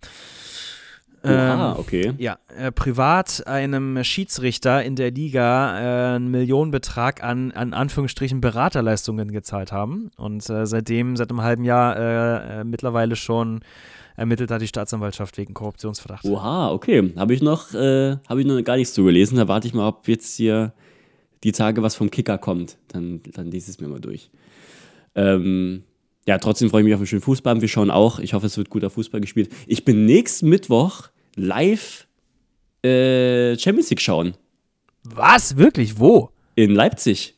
[1.23, 2.15] Ah, okay.
[2.19, 9.31] Ja, äh, privat einem Schiedsrichter in der Liga äh, einen Millionenbetrag an, an Anführungsstrichen Beraterleistungen
[9.31, 10.11] gezahlt haben.
[10.17, 13.61] Und äh, seitdem, seit einem halben Jahr, äh, äh, mittlerweile schon
[14.17, 16.25] ermittelt hat die Staatsanwaltschaft wegen Korruptionsverdacht.
[16.25, 17.13] Oha, okay.
[17.17, 19.37] Habe ich noch, äh, habe ich noch gar nichts zugelesen.
[19.37, 20.73] Da warte ich mal, ob jetzt hier
[21.45, 22.79] die Tage was vom Kicker kommt.
[22.89, 24.31] Dann, dann lese ich es mir mal durch.
[25.15, 25.85] Ähm,
[26.27, 27.61] ja, trotzdem freue ich mich auf einen schönen Fußball.
[27.61, 28.19] Wir schauen auch.
[28.19, 29.51] Ich hoffe, es wird guter Fußball gespielt.
[29.67, 32.07] Ich bin nächsten Mittwoch live
[32.85, 34.35] äh, Champions League schauen.
[35.05, 35.57] Was?
[35.57, 35.99] Wirklich?
[35.99, 36.31] Wo?
[36.55, 37.37] In Leipzig.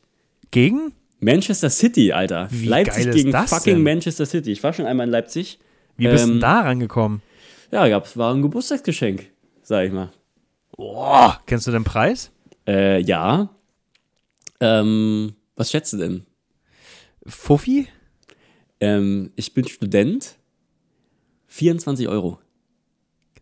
[0.51, 0.93] Gegen?
[1.21, 2.49] Manchester City, Alter.
[2.51, 3.83] Wie Leipzig geil ist gegen fucking denn?
[3.83, 4.51] Manchester City.
[4.51, 5.59] Ich war schon einmal in Leipzig.
[5.97, 7.23] Wie bist du Ähm, denn da rangekommen?
[7.71, 9.31] Ja, gab's, war ein Geburtstagsgeschenk,
[9.63, 10.11] sag ich mal.
[10.77, 12.33] Boah, kennst du den Preis?
[12.67, 13.49] Äh, ja.
[14.61, 16.27] Ähm, was schätzt du denn?
[17.27, 17.87] Fuffi?
[18.83, 20.37] Ähm, ich bin Student.
[21.47, 22.39] 24 Euro.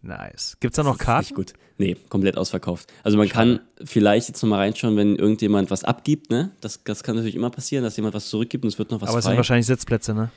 [0.02, 0.56] Nice.
[0.60, 1.34] Gibt's da noch Nicht Karten?
[1.34, 1.52] gut.
[1.78, 2.92] Nee, komplett ausverkauft.
[3.02, 6.50] Also man kann vielleicht jetzt nochmal reinschauen, wenn irgendjemand was abgibt, ne?
[6.60, 9.08] Das, das kann natürlich immer passieren, dass jemand was zurückgibt und es wird noch was
[9.08, 9.36] Aber es sind frei.
[9.38, 10.30] wahrscheinlich Sitzplätze, ne?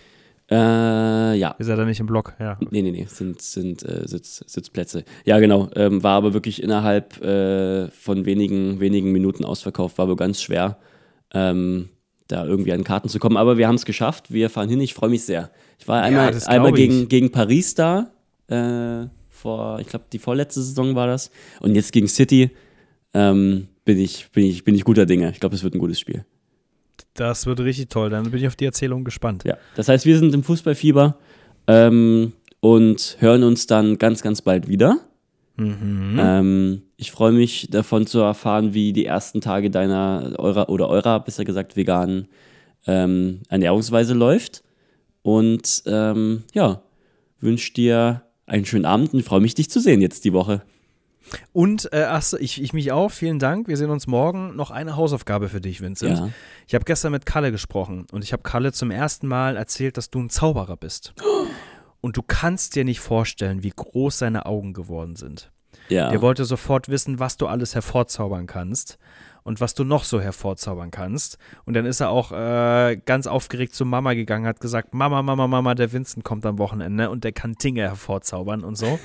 [0.52, 1.52] Äh, ja.
[1.58, 2.58] Ist ja da nicht im Block, ja.
[2.70, 5.04] Nee, nee, nee, sind, sind äh, Sitz, Sitzplätze.
[5.26, 5.70] Ja, genau.
[5.76, 9.98] Ähm, war aber wirklich innerhalb äh, von wenigen, wenigen Minuten ausverkauft.
[9.98, 10.78] War aber ganz schwer,
[11.34, 11.90] ähm,
[12.28, 13.38] da irgendwie an Karten zu kommen.
[13.38, 14.32] Aber wir haben es geschafft.
[14.32, 14.82] Wir fahren hin.
[14.82, 15.52] Ich freue mich sehr.
[15.80, 16.76] Ich war einmal, das einmal ich.
[16.76, 18.12] gegen, gegen Paris da.
[18.48, 21.32] Äh, vor, ich glaube, die vorletzte Saison war das.
[21.60, 22.52] Und jetzt gegen City
[23.14, 25.30] ähm, bin, ich, bin, ich, bin ich guter Dinge.
[25.32, 26.26] Ich glaube, es wird ein gutes Spiel.
[27.14, 28.10] Das wird richtig toll.
[28.10, 29.44] Dann bin ich auf die Erzählung gespannt.
[29.44, 31.18] Ja, das heißt, wir sind im Fußballfieber
[31.68, 35.00] ähm, und hören uns dann ganz, ganz bald wieder.
[35.58, 36.18] Mhm.
[36.20, 41.20] Ähm, ich freue mich davon zu erfahren, wie die ersten Tage deiner, eurer oder eurer,
[41.20, 42.30] besser gesagt, veganen
[42.88, 44.64] ähm, Ernährungsweise läuft.
[45.22, 46.82] Und ähm, ja,
[47.42, 50.62] wünsche dir einen schönen Abend und freue mich, dich zu sehen jetzt die Woche.
[51.52, 53.12] Und, äh, ach, so, ich, ich mich auch.
[53.12, 53.68] Vielen Dank.
[53.68, 54.56] Wir sehen uns morgen.
[54.56, 56.20] Noch eine Hausaufgabe für dich, Vincent.
[56.20, 56.30] Ja.
[56.68, 60.10] Ich habe gestern mit Kalle gesprochen und ich habe Kalle zum ersten Mal erzählt, dass
[60.10, 61.14] du ein Zauberer bist.
[62.00, 65.54] Und du kannst dir nicht vorstellen, wie groß seine Augen geworden sind.
[65.90, 66.12] Ja.
[66.12, 68.98] Er wollte sofort wissen, was du alles hervorzaubern kannst
[69.44, 71.38] und was du noch so hervorzaubern kannst.
[71.66, 75.48] Und dann ist er auch äh, ganz aufgeregt zu Mama gegangen, hat gesagt, Mama, Mama,
[75.48, 79.00] Mama, der Vincent kommt am Wochenende und der kann Dinge hervorzaubern und so.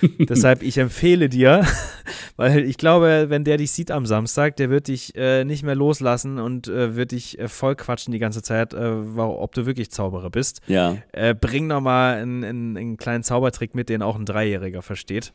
[0.18, 1.66] Deshalb, ich empfehle dir,
[2.36, 5.74] weil ich glaube, wenn der dich sieht am Samstag, der wird dich äh, nicht mehr
[5.74, 9.90] loslassen und äh, wird dich äh, voll quatschen die ganze Zeit, äh, ob du wirklich
[9.90, 10.60] Zauberer bist.
[10.66, 10.96] ja.
[11.12, 15.32] Äh, bring noch mal einen, einen, einen kleinen Zaubertrick mit, den auch ein Dreijähriger versteht.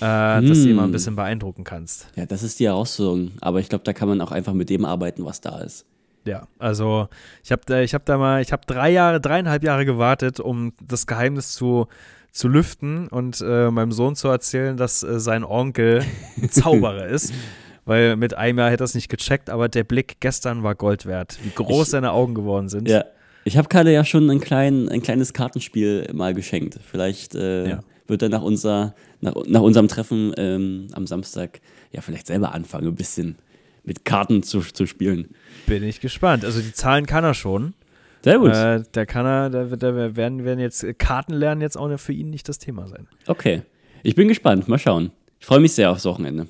[0.00, 0.92] Äh, Dass du ihn mal ein Hm.
[0.92, 2.08] bisschen beeindrucken kannst.
[2.16, 3.32] ja, das ist die Herausforderung.
[3.40, 5.84] Aber ich glaube, da kann man auch einfach mit dem arbeiten, was da ist.
[6.24, 7.08] Ja, also
[7.42, 10.72] ich habe da, ich hab da mal, ich habe drei Jahre, dreieinhalb Jahre gewartet, um
[10.86, 11.86] das Geheimnis zu,
[12.32, 16.04] zu lüften und äh, meinem Sohn zu erzählen, dass äh, sein Onkel
[16.40, 17.32] ein Zauberer ist.
[17.86, 21.06] Weil mit einem Jahr hätte er es nicht gecheckt, aber der Blick gestern war Gold
[21.06, 22.86] wert, wie groß Ich- seine Augen geworden sind.
[22.88, 23.04] Ja.
[23.44, 26.78] Ich habe Kalle ja schon ein, klein, ein kleines Kartenspiel mal geschenkt.
[26.84, 27.80] Vielleicht äh, Ja.
[28.06, 31.60] wird er nach, unser, nach, nach unserem Treffen ähm, am Samstag
[31.92, 33.36] ja vielleicht selber anfangen, ein bisschen
[33.84, 35.28] mit Karten zu, zu spielen.
[35.66, 36.44] Bin ich gespannt.
[36.44, 37.74] Also die Zahlen kann er schon.
[38.22, 38.52] Sehr gut.
[38.52, 42.30] Äh, da kann er, da, da werden, werden jetzt Karten lernen jetzt auch für ihn
[42.30, 43.08] nicht das Thema sein.
[43.26, 43.62] Okay.
[44.02, 44.68] Ich bin gespannt.
[44.68, 45.10] Mal schauen.
[45.40, 46.48] Ich freue mich sehr aufs Wochenende.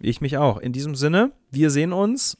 [0.00, 0.58] Ich mich auch.
[0.58, 2.38] In diesem Sinne, wir sehen uns.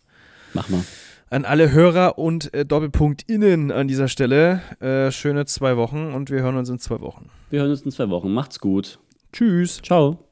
[0.55, 0.85] Mach mal.
[1.31, 4.61] An alle Hörer und äh, Doppelpunkt innen an dieser Stelle.
[4.81, 7.31] Äh, schöne zwei Wochen und wir hören uns in zwei Wochen.
[7.51, 8.33] Wir hören uns in zwei Wochen.
[8.33, 8.99] Macht's gut.
[9.33, 9.80] Tschüss.
[9.83, 10.32] Ciao.